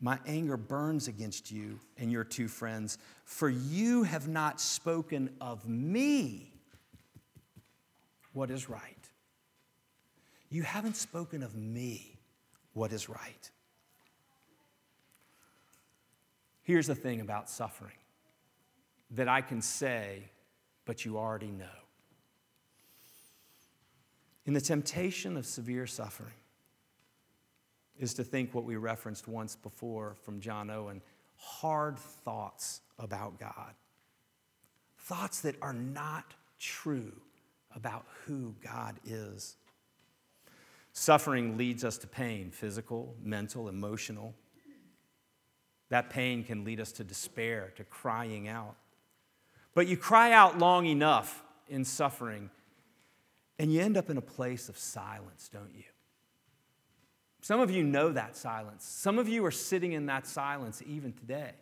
My 0.00 0.18
anger 0.26 0.58
burns 0.58 1.08
against 1.08 1.50
you 1.50 1.80
and 1.96 2.12
your 2.12 2.24
two 2.24 2.46
friends, 2.46 2.98
for 3.24 3.48
you 3.48 4.02
have 4.02 4.28
not 4.28 4.60
spoken 4.60 5.30
of 5.40 5.66
me 5.66 6.53
what 8.34 8.50
is 8.50 8.68
right. 8.68 9.08
You 10.50 10.62
haven't 10.62 10.96
spoken 10.96 11.42
of 11.42 11.56
me 11.56 12.18
what 12.74 12.92
is 12.92 13.08
right. 13.08 13.50
Here's 16.62 16.86
the 16.86 16.94
thing 16.94 17.20
about 17.20 17.48
suffering 17.48 17.96
that 19.12 19.28
I 19.28 19.40
can 19.40 19.62
say, 19.62 20.24
but 20.84 21.04
you 21.04 21.16
already 21.16 21.50
know. 21.50 21.64
In 24.46 24.52
the 24.52 24.60
temptation 24.60 25.36
of 25.36 25.46
severe 25.46 25.86
suffering 25.86 26.34
is 27.98 28.14
to 28.14 28.24
think 28.24 28.54
what 28.54 28.64
we 28.64 28.76
referenced 28.76 29.28
once 29.28 29.56
before 29.56 30.16
from 30.24 30.40
John 30.40 30.70
Owen 30.70 31.00
hard 31.36 31.98
thoughts 31.98 32.80
about 32.98 33.38
God, 33.38 33.74
thoughts 34.98 35.40
that 35.40 35.56
are 35.62 35.72
not 35.72 36.34
true 36.58 37.12
about 37.74 38.06
who 38.24 38.54
God 38.62 38.96
is. 39.04 39.56
Suffering 40.92 41.56
leads 41.56 41.84
us 41.84 41.98
to 41.98 42.06
pain 42.06 42.50
physical, 42.50 43.16
mental, 43.22 43.68
emotional. 43.68 44.34
That 45.88 46.08
pain 46.08 46.44
can 46.44 46.64
lead 46.64 46.80
us 46.80 46.92
to 46.92 47.04
despair, 47.04 47.72
to 47.76 47.84
crying 47.84 48.48
out. 48.48 48.76
But 49.74 49.88
you 49.88 49.96
cry 49.96 50.32
out 50.32 50.58
long 50.58 50.86
enough 50.86 51.42
in 51.68 51.84
suffering, 51.84 52.50
and 53.58 53.72
you 53.72 53.80
end 53.80 53.96
up 53.96 54.08
in 54.08 54.16
a 54.16 54.22
place 54.22 54.68
of 54.68 54.78
silence, 54.78 55.50
don't 55.52 55.74
you? 55.74 55.84
Some 57.40 57.60
of 57.60 57.70
you 57.70 57.82
know 57.84 58.10
that 58.12 58.36
silence. 58.36 58.84
Some 58.86 59.18
of 59.18 59.28
you 59.28 59.44
are 59.44 59.50
sitting 59.50 59.92
in 59.92 60.06
that 60.06 60.26
silence 60.26 60.82
even 60.86 61.12
today. 61.12 61.52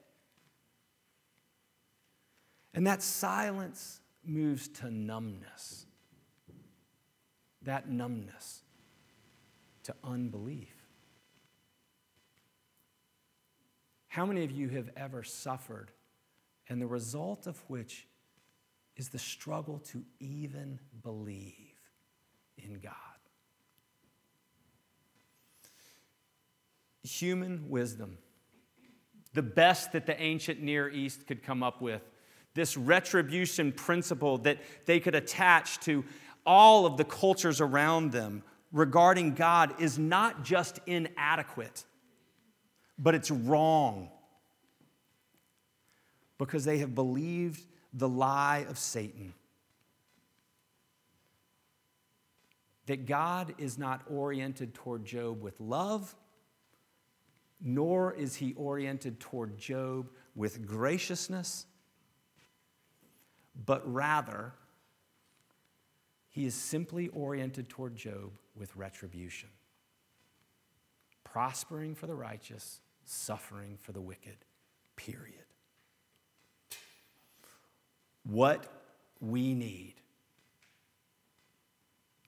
And 2.75 2.87
that 2.87 3.03
silence 3.03 4.01
moves 4.25 4.68
to 4.68 4.90
numbness. 4.90 5.87
That 7.64 7.88
numbness 7.88 8.62
to 9.85 9.94
unbelief. 10.03 10.75
How 14.09 14.27
many 14.27 14.44
of 14.44 14.51
you 14.51 14.68
have 14.68 14.90
ever 14.96 15.22
suffered, 15.22 15.90
and 16.68 16.83
the 16.83 16.87
result 16.87 17.46
of 17.46 17.59
which 17.68 18.07
is 18.96 19.09
the 19.09 19.18
struggle 19.18 19.79
to 19.79 20.03
even 20.20 20.79
believe 21.03 21.55
in 22.59 22.79
God? 22.81 22.92
Human 27.03 27.70
wisdom, 27.70 28.18
the 29.33 29.42
best 29.42 29.92
that 29.92 30.07
the 30.07 30.20
ancient 30.20 30.61
Near 30.61 30.90
East 30.90 31.27
could 31.27 31.42
come 31.42 31.62
up 31.62 31.81
with, 31.81 32.03
this 32.55 32.77
retribution 32.77 33.72
principle 33.72 34.37
that 34.38 34.59
they 34.85 35.01
could 35.01 35.14
attach 35.14 35.81
to 35.81 36.05
all 36.44 36.87
of 36.87 36.96
the 36.96 37.05
cultures 37.05 37.61
around 37.61 38.12
them 38.12 38.42
regarding 38.72 39.35
God 39.35 39.81
is 39.81 39.98
not 39.98 40.44
just 40.44 40.81
inadequate, 40.87 41.85
but 42.98 43.14
it's 43.14 43.31
wrong. 43.31 44.11
Because 46.38 46.64
they 46.64 46.78
have 46.78 46.94
believed 46.94 47.64
the 47.92 48.09
lie 48.09 48.66
of 48.68 48.78
Satan. 48.78 49.35
That 52.87 53.07
God 53.07 53.55
is 53.59 53.78
not 53.78 54.02
oriented 54.11 54.74
toward 54.74 55.05
Job 55.05 55.40
with 55.40 55.61
love, 55.61 56.16
nor 57.61 58.12
is 58.14 58.35
he 58.37 58.55
oriented 58.55 59.20
toward 59.20 59.57
Job 59.57 60.09
with 60.35 60.66
graciousness, 60.66 61.66
but 63.64 63.83
rather 63.90 64.52
he 66.33 66.47
is 66.47 66.55
simply 66.55 67.09
oriented 67.09 67.68
toward 67.68 67.95
Job 67.95 68.33
with 68.57 68.75
retribution, 68.75 69.51
prospering 71.25 71.95
for 71.95 72.07
the 72.07 72.14
righteous, 72.14 72.81
suffering 73.05 73.77
for 73.81 73.92
the 73.92 74.01
wicked, 74.01 74.38
period. 74.97 75.45
What 78.25 78.66
we 79.21 79.55
need 79.55 79.95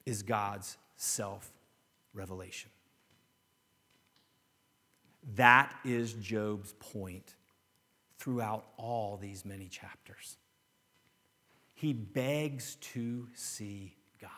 is 0.05 0.23
God's 0.23 0.77
self 0.97 1.51
revelation. 2.12 2.71
That 5.35 5.75
is 5.83 6.12
Job's 6.12 6.75
point 6.75 7.37
throughout 8.19 8.67
all 8.77 9.17
these 9.17 9.47
many 9.47 9.69
chapters. 9.69 10.37
He 11.75 11.93
begs 11.93 12.77
to 12.77 13.29
see 13.35 13.97
God. 14.21 14.31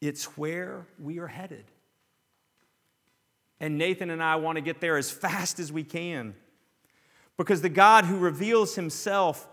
It's 0.00 0.36
where 0.36 0.86
we 0.98 1.18
are 1.18 1.26
headed. 1.26 1.64
And 3.58 3.78
Nathan 3.78 4.10
and 4.10 4.22
I 4.22 4.36
want 4.36 4.56
to 4.56 4.62
get 4.62 4.80
there 4.80 4.96
as 4.96 5.10
fast 5.10 5.58
as 5.58 5.72
we 5.72 5.82
can. 5.82 6.34
Because 7.36 7.62
the 7.62 7.68
God 7.68 8.04
who 8.04 8.18
reveals 8.18 8.76
himself 8.76 9.48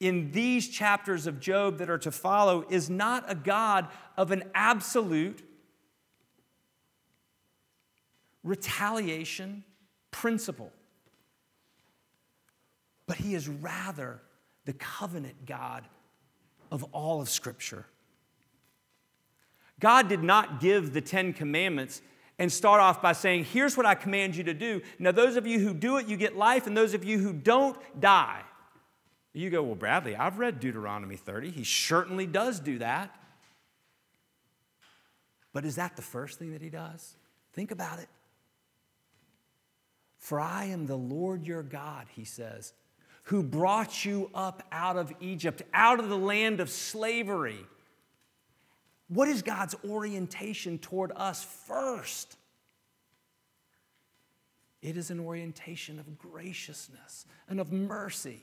in 0.00 0.32
these 0.32 0.66
chapters 0.68 1.26
of 1.26 1.38
Job 1.38 1.78
that 1.78 1.90
are 1.90 1.98
to 1.98 2.10
follow 2.10 2.64
is 2.70 2.88
not 2.88 3.24
a 3.28 3.34
God 3.34 3.88
of 4.16 4.30
an 4.30 4.44
absolute 4.54 5.44
retaliation 8.42 9.62
principle, 10.10 10.72
but 13.06 13.18
he 13.18 13.34
is 13.34 13.48
rather 13.48 14.22
the 14.64 14.72
covenant 14.74 15.46
God 15.46 15.86
of 16.70 16.84
all 16.92 17.20
of 17.20 17.28
Scripture. 17.28 17.86
God 19.80 20.08
did 20.08 20.22
not 20.22 20.60
give 20.60 20.92
the 20.92 21.00
Ten 21.00 21.32
Commandments 21.32 22.02
and 22.38 22.50
start 22.50 22.80
off 22.80 23.02
by 23.02 23.12
saying, 23.12 23.44
Here's 23.44 23.76
what 23.76 23.86
I 23.86 23.94
command 23.94 24.36
you 24.36 24.44
to 24.44 24.54
do. 24.54 24.82
Now, 24.98 25.12
those 25.12 25.36
of 25.36 25.46
you 25.46 25.58
who 25.58 25.74
do 25.74 25.96
it, 25.96 26.06
you 26.06 26.16
get 26.16 26.36
life, 26.36 26.66
and 26.66 26.76
those 26.76 26.94
of 26.94 27.04
you 27.04 27.18
who 27.18 27.32
don't, 27.32 27.76
die. 27.98 28.42
You 29.32 29.50
go, 29.50 29.62
Well, 29.62 29.74
Bradley, 29.74 30.16
I've 30.16 30.38
read 30.38 30.60
Deuteronomy 30.60 31.16
30. 31.16 31.50
He 31.50 31.64
certainly 31.64 32.26
does 32.26 32.60
do 32.60 32.78
that. 32.78 33.14
But 35.52 35.64
is 35.64 35.76
that 35.76 35.96
the 35.96 36.02
first 36.02 36.38
thing 36.38 36.52
that 36.52 36.62
he 36.62 36.70
does? 36.70 37.16
Think 37.52 37.70
about 37.70 37.98
it. 37.98 38.08
For 40.18 40.38
I 40.38 40.66
am 40.66 40.86
the 40.86 40.96
Lord 40.96 41.46
your 41.46 41.62
God, 41.62 42.06
he 42.10 42.24
says, 42.24 42.72
who 43.24 43.42
brought 43.42 44.04
you 44.04 44.30
up 44.34 44.62
out 44.72 44.96
of 44.96 45.12
Egypt, 45.20 45.62
out 45.72 46.00
of 46.00 46.08
the 46.08 46.18
land 46.18 46.60
of 46.60 46.70
slavery. 46.70 47.58
What 49.08 49.28
is 49.28 49.42
God's 49.42 49.74
orientation 49.84 50.78
toward 50.78 51.12
us 51.14 51.44
first? 51.44 52.36
It 54.82 54.96
is 54.96 55.10
an 55.10 55.20
orientation 55.20 55.98
of 55.98 56.18
graciousness 56.18 57.26
and 57.48 57.60
of 57.60 57.72
mercy. 57.72 58.42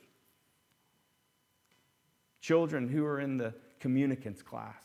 Children 2.41 2.89
who 2.89 3.05
are 3.05 3.19
in 3.19 3.37
the 3.37 3.53
communicants 3.79 4.41
class, 4.41 4.83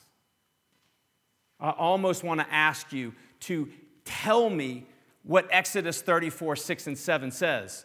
I 1.61 1.70
almost 1.70 2.24
want 2.24 2.40
to 2.40 2.52
ask 2.52 2.92
you 2.92 3.14
to 3.40 3.68
tell 4.05 4.50
me 4.50 4.87
what 5.22 5.46
Exodus 5.50 6.00
34, 6.02 6.57
6 6.57 6.87
and 6.88 6.98
7 6.98 7.31
says. 7.31 7.85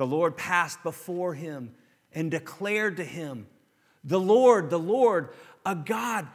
The 0.00 0.06
Lord 0.06 0.38
passed 0.38 0.82
before 0.82 1.34
him 1.34 1.74
and 2.14 2.30
declared 2.30 2.96
to 2.96 3.04
him, 3.04 3.46
The 4.02 4.18
Lord, 4.18 4.70
the 4.70 4.78
Lord, 4.78 5.28
a 5.66 5.74
God 5.74 6.26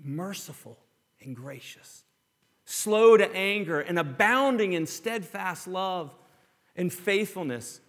merciful 0.00 0.78
and 1.20 1.34
gracious, 1.34 2.04
slow 2.64 3.16
to 3.16 3.28
anger, 3.34 3.80
and 3.80 3.98
abounding 3.98 4.74
in 4.74 4.86
steadfast 4.86 5.66
love 5.66 6.14
and 6.76 6.92
faithfulness, 6.92 7.80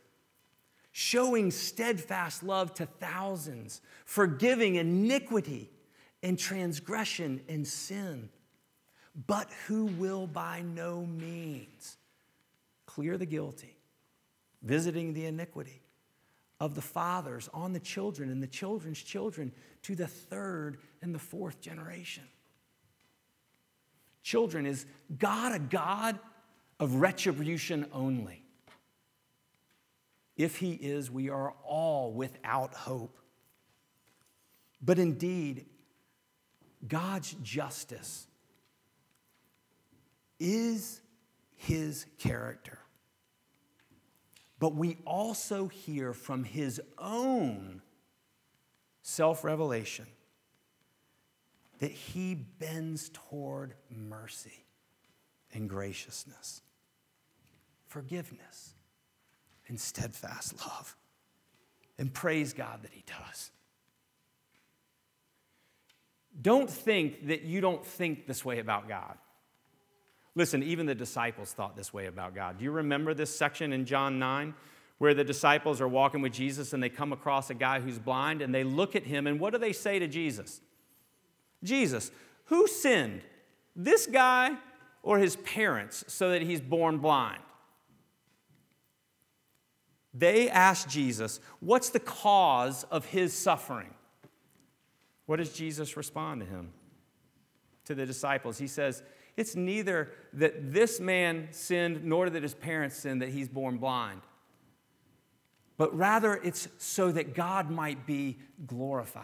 showing 0.92 1.52
steadfast 1.52 2.42
love 2.42 2.74
to 2.74 2.88
thousands, 2.88 3.82
forgiving 4.04 4.78
iniquity 4.78 5.70
and 6.24 6.40
transgression 6.40 7.40
and 7.48 7.68
sin, 7.68 8.30
but 9.28 9.48
who 9.68 9.86
will 9.86 10.26
by 10.26 10.64
no 10.64 11.06
means 11.06 11.98
clear 12.88 13.16
the 13.16 13.28
guilty, 13.28 13.79
visiting 14.62 15.14
the 15.14 15.26
iniquity 15.26 15.82
of 16.60 16.76
the 16.76 16.82
fathers 16.82 17.50
on 17.54 17.74
the 17.74 17.80
children 17.80 18.30
and 18.30 18.44
the 18.44 18.48
children's 18.48 19.02
children 19.02 19.52
to 19.84 19.96
the 19.96 20.08
third 20.08 20.78
and 21.02 21.16
the 21.16 21.20
fourth 21.20 21.62
generation. 21.62 22.24
Children, 24.24 24.66
is 24.66 24.86
God 25.18 25.56
a 25.56 25.60
God 25.60 26.20
of 26.80 26.96
retribution 26.96 27.88
only? 27.94 28.44
If 30.36 30.58
He 30.58 30.74
is, 30.74 31.10
we 31.10 31.30
are 31.30 31.54
all 31.66 32.12
without 32.14 32.74
hope. 32.74 33.18
But 34.82 35.00
indeed, 35.00 35.66
God's 36.88 37.36
justice 37.44 38.28
is 40.40 41.02
his 41.56 42.06
character. 42.18 42.80
But 44.60 44.76
we 44.76 44.98
also 45.06 45.68
hear 45.68 46.14
from 46.14 46.44
his 46.44 46.82
own 46.98 47.82
self 49.02 49.44
revelation 49.44 50.06
that 51.80 51.92
he 51.92 52.36
bends 52.36 53.10
toward 53.10 53.74
mercy 53.90 54.66
and 55.54 55.70
graciousness, 55.70 56.62
forgiveness, 57.88 58.74
and 59.68 59.80
steadfast 59.80 60.60
love. 60.60 60.96
And 61.98 62.14
praise 62.14 62.54
God 62.54 62.84
that 62.84 62.92
he 62.92 63.04
does. 63.08 63.52
Don't 66.42 66.70
think 66.70 67.28
that 67.28 67.44
you 67.44 67.62
don't 67.62 67.86
think 67.86 68.28
this 68.28 68.44
way 68.46 68.60
about 68.60 68.88
God. 68.88 69.18
Listen, 70.40 70.64
even 70.64 70.86
the 70.86 70.96
disciples 70.96 71.52
thought 71.52 71.76
this 71.76 71.94
way 71.94 72.06
about 72.06 72.34
God. 72.34 72.60
Do 72.60 72.64
you 72.64 72.72
remember 72.72 73.14
this 73.14 73.36
section 73.38 73.74
in 73.74 73.84
John 73.84 74.20
9 74.20 74.54
where 74.98 75.14
the 75.14 75.26
disciples 75.26 75.82
are 75.82 75.88
walking 75.90 76.22
with 76.22 76.32
Jesus 76.32 76.72
and 76.72 76.82
they 76.82 76.88
come 76.88 77.12
across 77.12 77.50
a 77.50 77.54
guy 77.54 77.82
who's 77.82 78.00
blind 78.00 78.42
and 78.42 78.56
they 78.56 78.64
look 78.64 78.96
at 78.96 79.04
him 79.04 79.28
and 79.28 79.38
what 79.38 79.52
do 79.52 79.60
they 79.60 79.74
say 79.74 80.00
to 80.00 80.08
Jesus? 80.08 80.62
Jesus, 81.62 82.10
who 82.46 82.68
sinned, 82.68 83.22
this 83.76 84.06
guy 84.08 84.56
or 85.04 85.18
his 85.18 85.36
parents, 85.36 86.06
so 86.08 86.30
that 86.30 86.42
he's 86.42 86.62
born 86.62 87.00
blind? 87.00 87.42
They 90.14 90.50
ask 90.50 90.88
Jesus, 90.88 91.42
What's 91.60 91.90
the 91.90 92.00
cause 92.00 92.86
of 92.86 93.04
his 93.04 93.34
suffering? 93.34 93.94
What 95.26 95.36
does 95.36 95.52
Jesus 95.52 95.98
respond 95.98 96.40
to 96.40 96.48
him? 96.48 96.72
To 97.84 97.94
the 97.94 98.06
disciples, 98.06 98.58
he 98.58 98.68
says, 98.68 99.04
It's 99.40 99.56
neither 99.56 100.12
that 100.34 100.74
this 100.74 101.00
man 101.00 101.48
sinned 101.52 102.04
nor 102.04 102.30
that 102.30 102.44
his 102.44 102.54
parents 102.54 102.98
sinned 102.98 103.22
that 103.22 103.30
he's 103.30 103.48
born 103.48 103.78
blind, 103.78 104.20
but 105.78 105.96
rather 105.96 106.36
it's 106.36 106.68
so 106.78 107.10
that 107.14 107.34
God 107.34 107.70
might 107.70 108.06
be 108.06 108.38
glorified. 108.68 109.24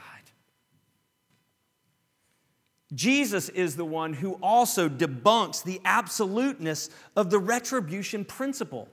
Jesus 2.93 3.49
is 3.49 3.76
the 3.76 3.84
one 3.84 4.13
who 4.13 4.36
also 4.41 4.88
debunks 4.88 5.61
the 5.61 5.82
absoluteness 5.84 6.89
of 7.18 7.30
the 7.30 7.39
retribution 7.39 8.24
principle 8.24 8.88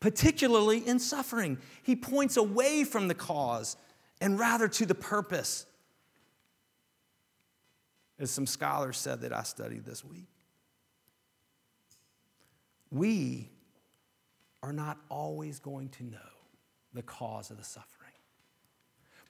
particularly 0.00 0.86
in 0.86 0.98
suffering. 0.98 1.56
He 1.82 1.96
points 1.96 2.36
away 2.36 2.84
from 2.84 3.08
the 3.08 3.14
cause 3.14 3.78
and 4.20 4.38
rather 4.38 4.68
to 4.68 4.84
the 4.84 4.94
purpose. 4.94 5.64
As 8.18 8.30
some 8.30 8.46
scholars 8.46 8.96
said 8.96 9.20
that 9.22 9.32
I 9.32 9.42
studied 9.42 9.84
this 9.84 10.04
week, 10.04 10.28
we 12.90 13.50
are 14.62 14.72
not 14.72 14.98
always 15.10 15.58
going 15.58 15.88
to 15.90 16.04
know 16.04 16.18
the 16.92 17.02
cause 17.02 17.50
of 17.50 17.58
the 17.58 17.64
suffering. 17.64 17.90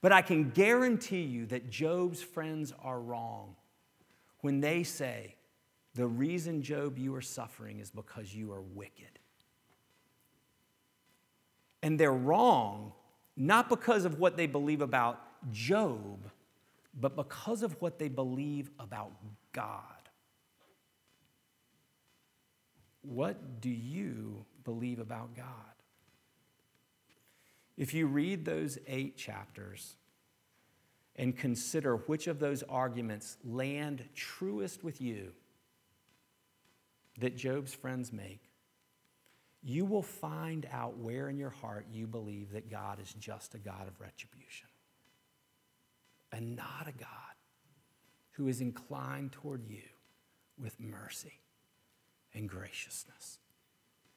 But 0.03 0.13
I 0.13 0.21
can 0.21 0.51
guarantee 0.51 1.23
you 1.23 1.47
that 1.47 1.71
Job's 1.71 2.23
friends 2.23 2.75
are 2.83 3.01
wrong 3.01 3.57
when 4.41 4.61
they 4.61 4.83
say, 4.83 5.37
the 5.95 6.07
reason, 6.07 6.61
Job, 6.61 6.99
you 6.99 7.15
are 7.15 7.23
suffering 7.23 7.81
is 7.81 7.91
because 7.91 8.35
you 8.35 8.53
are 8.53 8.61
wicked. 8.61 9.19
And 11.83 11.99
they're 11.99 12.13
wrong, 12.13 12.93
not 13.37 13.69
because 13.69 14.05
of 14.05 14.19
what 14.19 14.37
they 14.37 14.47
believe 14.47 14.83
about 14.83 15.21
Job, 15.53 16.31
but 16.99 17.17
because 17.17 17.63
of 17.63 17.81
what 17.81 17.99
they 17.99 18.09
believe 18.09 18.71
about 18.79 19.13
God. 19.53 19.83
What 23.03 23.61
do 23.61 23.71
you 23.71 24.45
believe 24.65 24.99
about 24.99 25.35
God? 25.37 25.47
If 27.77 27.93
you 27.93 28.07
read 28.07 28.45
those 28.45 28.79
eight 28.87 29.17
chapters 29.17 29.97
and 31.17 31.37
consider 31.37 31.97
which 31.97 32.27
of 32.27 32.39
those 32.39 32.63
arguments 32.63 33.37
land 33.45 34.05
truest 34.15 34.85
with 34.85 35.01
you 35.01 35.33
that 37.19 37.37
Job's 37.37 37.75
friends 37.75 38.13
make, 38.13 38.41
you 39.63 39.85
will 39.85 40.03
find 40.03 40.67
out 40.73 40.99
where 40.99 41.29
in 41.29 41.37
your 41.37 41.51
heart 41.51 41.87
you 41.93 42.07
believe 42.07 42.53
that 42.53 42.71
God 42.71 43.01
is 43.01 43.13
just 43.15 43.55
a 43.55 43.59
God 43.59 43.89
of 43.89 44.01
retribution 44.01 44.69
and 46.35 46.57
not 46.57 46.87
a 46.89 46.93
God 46.93 47.09
who 48.33 48.49
is 48.49 48.61
inclined 48.61 49.33
toward 49.33 49.65
you 49.69 49.83
with 50.59 50.81
mercy 50.81 51.41
and 52.35 52.49
graciousness, 52.49 53.39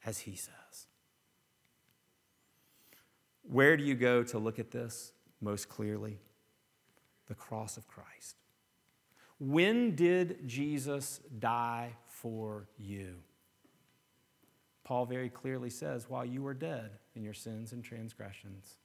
as 0.05 0.19
he 0.19 0.35
says. 0.35 0.87
Where 3.43 3.77
do 3.77 3.83
you 3.83 3.95
go 3.95 4.23
to 4.23 4.39
look 4.39 4.59
at 4.59 4.71
this 4.71 5.13
most 5.39 5.69
clearly? 5.69 6.19
The 7.27 7.35
cross 7.35 7.77
of 7.77 7.87
Christ. 7.87 8.37
When 9.39 9.95
did 9.95 10.47
Jesus 10.47 11.21
die 11.37 11.91
for 12.07 12.67
you? 12.77 13.17
Paul 14.83 15.05
very 15.05 15.29
clearly 15.29 15.69
says, 15.69 16.09
while 16.09 16.25
you 16.25 16.41
were 16.41 16.53
dead 16.53 16.91
in 17.15 17.23
your 17.23 17.33
sins 17.33 17.73
and 17.73 17.83
transgressions, 17.83 18.77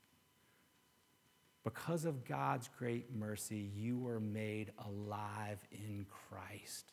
because 1.64 2.04
of 2.04 2.24
God's 2.24 2.68
great 2.78 3.14
mercy, 3.14 3.70
you 3.76 3.98
were 3.98 4.20
made 4.20 4.72
alive 4.84 5.58
in 5.70 6.06
Christ. 6.28 6.92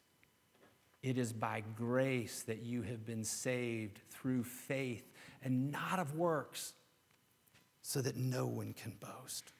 It 1.01 1.17
is 1.17 1.33
by 1.33 1.63
grace 1.77 2.43
that 2.43 2.61
you 2.61 2.81
have 2.83 3.05
been 3.05 3.23
saved 3.23 3.99
through 4.09 4.43
faith 4.43 5.09
and 5.41 5.71
not 5.71 5.99
of 5.99 6.15
works, 6.15 6.73
so 7.81 8.01
that 8.01 8.17
no 8.17 8.45
one 8.45 8.73
can 8.73 8.93
boast. 8.99 9.51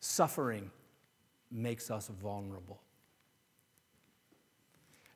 Suffering 0.00 0.70
makes 1.50 1.90
us 1.90 2.08
vulnerable. 2.08 2.80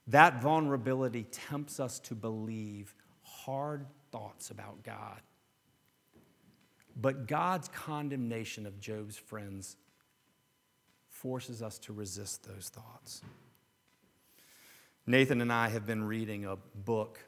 That 0.08 0.40
vulnerability 0.40 1.24
tempts 1.24 1.78
us 1.78 1.98
to 2.00 2.14
believe 2.14 2.94
hard 3.22 3.86
thoughts 4.10 4.50
about 4.50 4.82
God. 4.82 5.20
But 6.96 7.26
God's 7.26 7.68
condemnation 7.68 8.66
of 8.66 8.80
Job's 8.80 9.16
friends 9.16 9.76
forces 11.08 11.62
us 11.62 11.78
to 11.80 11.92
resist 11.92 12.46
those 12.46 12.68
thoughts. 12.68 13.22
Nathan 15.06 15.40
and 15.40 15.52
I 15.52 15.68
have 15.68 15.86
been 15.86 16.04
reading 16.04 16.46
a 16.46 16.56
book 16.56 17.20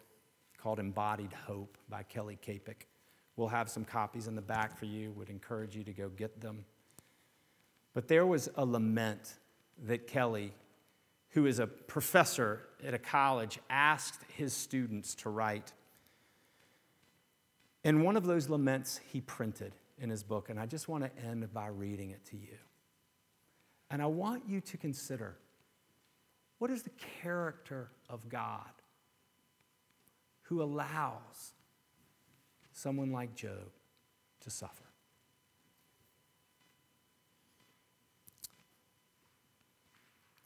called 0.56 0.80
Embodied 0.80 1.32
Hope 1.32 1.76
by 1.88 2.02
Kelly 2.02 2.38
Kapic. 2.40 2.88
We'll 3.36 3.48
have 3.48 3.68
some 3.68 3.84
copies 3.84 4.26
in 4.26 4.34
the 4.34 4.42
back 4.42 4.76
for 4.76 4.86
you, 4.86 5.12
would 5.12 5.30
encourage 5.30 5.76
you 5.76 5.84
to 5.84 5.92
go 5.92 6.08
get 6.08 6.40
them. 6.40 6.64
But 7.94 8.08
there 8.08 8.26
was 8.26 8.48
a 8.56 8.64
lament 8.64 9.34
that 9.86 10.06
Kelly 10.06 10.52
who 11.30 11.46
is 11.46 11.58
a 11.58 11.66
professor 11.66 12.62
at 12.84 12.94
a 12.94 12.98
college, 12.98 13.58
asked 13.68 14.20
his 14.36 14.52
students 14.52 15.14
to 15.16 15.28
write. 15.28 15.72
And 17.84 18.02
one 18.02 18.16
of 18.16 18.26
those 18.26 18.48
laments 18.48 19.00
he 19.12 19.20
printed 19.20 19.72
in 19.98 20.10
his 20.10 20.22
book, 20.22 20.50
and 20.50 20.58
I 20.58 20.66
just 20.66 20.88
want 20.88 21.04
to 21.04 21.24
end 21.24 21.52
by 21.52 21.68
reading 21.68 22.10
it 22.10 22.24
to 22.26 22.36
you. 22.36 22.58
And 23.90 24.02
I 24.02 24.06
want 24.06 24.44
you 24.48 24.60
to 24.60 24.76
consider 24.76 25.36
what 26.58 26.70
is 26.70 26.82
the 26.82 26.90
character 27.22 27.90
of 28.08 28.28
God 28.28 28.70
who 30.42 30.62
allows 30.62 31.52
someone 32.72 33.12
like 33.12 33.34
Job 33.34 33.70
to 34.40 34.50
suffer? 34.50 34.84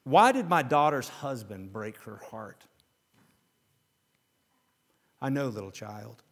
Why 0.05 0.33
did 0.33 0.49
my 0.49 0.63
daughter's 0.63 1.09
husband 1.09 1.73
break 1.73 1.97
her 1.99 2.17
heart? 2.31 2.65
I 5.21 5.29
know, 5.29 5.47
little 5.47 5.71
child. 5.71 6.25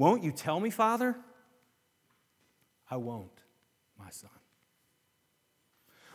Won't 0.00 0.24
you 0.24 0.32
tell 0.32 0.58
me, 0.58 0.70
Father? 0.70 1.14
I 2.90 2.96
won't, 2.96 3.42
my 3.98 4.08
son. 4.08 4.30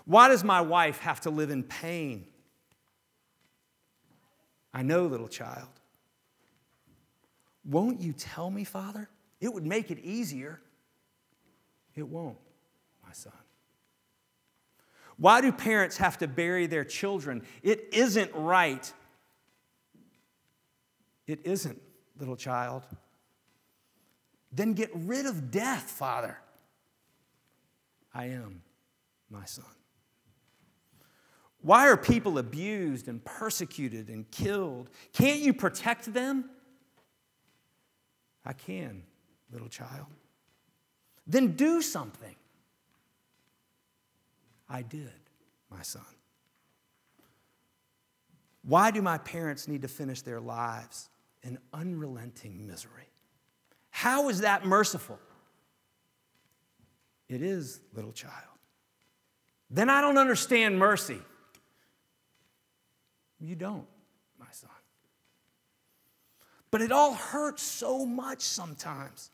Why 0.05 0.27
does 0.27 0.43
my 0.43 0.61
wife 0.61 0.97
have 1.01 1.21
to 1.21 1.29
live 1.29 1.51
in 1.51 1.61
pain? 1.61 2.25
I 4.73 4.81
know, 4.81 5.05
little 5.05 5.27
child. 5.27 5.69
Won't 7.63 8.01
you 8.01 8.11
tell 8.13 8.49
me, 8.49 8.63
Father? 8.63 9.07
It 9.39 9.53
would 9.53 9.67
make 9.67 9.91
it 9.91 9.99
easier. 9.99 10.59
It 11.93 12.07
won't, 12.07 12.39
my 13.05 13.13
son. 13.13 13.33
Why 15.17 15.41
do 15.41 15.51
parents 15.51 15.97
have 15.97 16.17
to 16.17 16.27
bury 16.27 16.65
their 16.65 16.85
children? 16.85 17.43
It 17.61 17.89
isn't 17.93 18.31
right. 18.33 18.91
It 21.27 21.41
isn't, 21.43 21.79
little 22.17 22.35
child. 22.35 22.83
Then 24.55 24.73
get 24.73 24.89
rid 24.93 25.25
of 25.25 25.51
death, 25.51 25.83
Father. 25.83 26.37
I 28.13 28.27
am, 28.27 28.61
my 29.29 29.43
son. 29.43 29.65
Why 31.61 31.89
are 31.89 31.97
people 31.97 32.37
abused 32.37 33.09
and 33.09 33.23
persecuted 33.25 34.07
and 34.07 34.29
killed? 34.31 34.89
Can't 35.11 35.41
you 35.41 35.53
protect 35.53 36.13
them? 36.13 36.49
I 38.45 38.53
can, 38.53 39.03
little 39.51 39.67
child. 39.67 40.05
Then 41.27 41.53
do 41.53 41.81
something. 41.81 42.35
I 44.69 44.83
did, 44.83 45.11
my 45.69 45.81
son. 45.81 46.05
Why 48.61 48.91
do 48.91 49.01
my 49.01 49.17
parents 49.17 49.67
need 49.67 49.81
to 49.81 49.87
finish 49.87 50.21
their 50.21 50.39
lives 50.39 51.09
in 51.43 51.57
unrelenting 51.73 52.65
misery? 52.65 53.09
How 53.95 54.27
is 54.27 54.41
that 54.41 54.65
merciful? 54.65 55.17
It 57.29 57.41
is, 57.41 57.79
little 57.93 58.11
child. 58.11 58.59
Then 59.69 59.89
I 59.89 60.01
don't 60.01 60.17
understand 60.17 60.77
mercy. 60.77 61.21
You 63.39 63.55
don't, 63.55 63.87
my 64.37 64.51
son. 64.51 64.69
But 66.71 66.81
it 66.81 66.91
all 66.91 67.13
hurts 67.13 67.63
so 67.63 68.05
much 68.05 68.41
sometimes. 68.41 69.31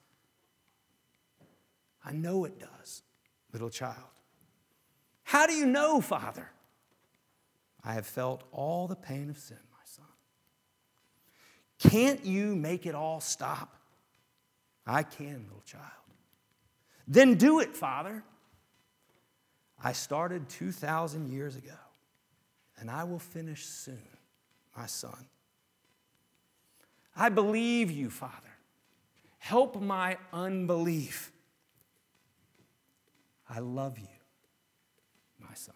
I 2.05 2.11
know 2.11 2.45
it 2.45 2.59
does, 2.59 3.01
little 3.51 3.71
child. 3.71 3.95
How 5.23 5.47
do 5.47 5.53
you 5.53 5.65
know, 5.65 6.01
Father? 6.01 6.51
I 7.83 7.95
have 7.95 8.05
felt 8.05 8.43
all 8.51 8.87
the 8.87 8.95
pain 8.95 9.31
of 9.31 9.39
sin, 9.39 9.57
my 9.71 9.83
son. 9.85 10.05
Can't 11.79 12.23
you 12.23 12.55
make 12.55 12.85
it 12.85 12.93
all 12.93 13.19
stop? 13.21 13.80
I 14.85 15.03
can, 15.03 15.45
little 15.47 15.63
child. 15.65 15.83
Then 17.07 17.35
do 17.35 17.59
it, 17.59 17.75
Father. 17.75 18.23
I 19.83 19.93
started 19.93 20.47
2,000 20.49 21.31
years 21.31 21.55
ago, 21.55 21.77
and 22.79 22.89
I 22.89 23.03
will 23.03 23.19
finish 23.19 23.65
soon, 23.65 23.97
my 24.77 24.85
son. 24.85 25.25
I 27.15 27.29
believe 27.29 27.91
you, 27.91 28.09
Father. 28.09 28.35
Help 29.39 29.81
my 29.81 30.17
unbelief. 30.31 31.31
I 33.49 33.59
love 33.59 33.97
you, 33.97 34.07
my 35.39 35.53
son. 35.55 35.75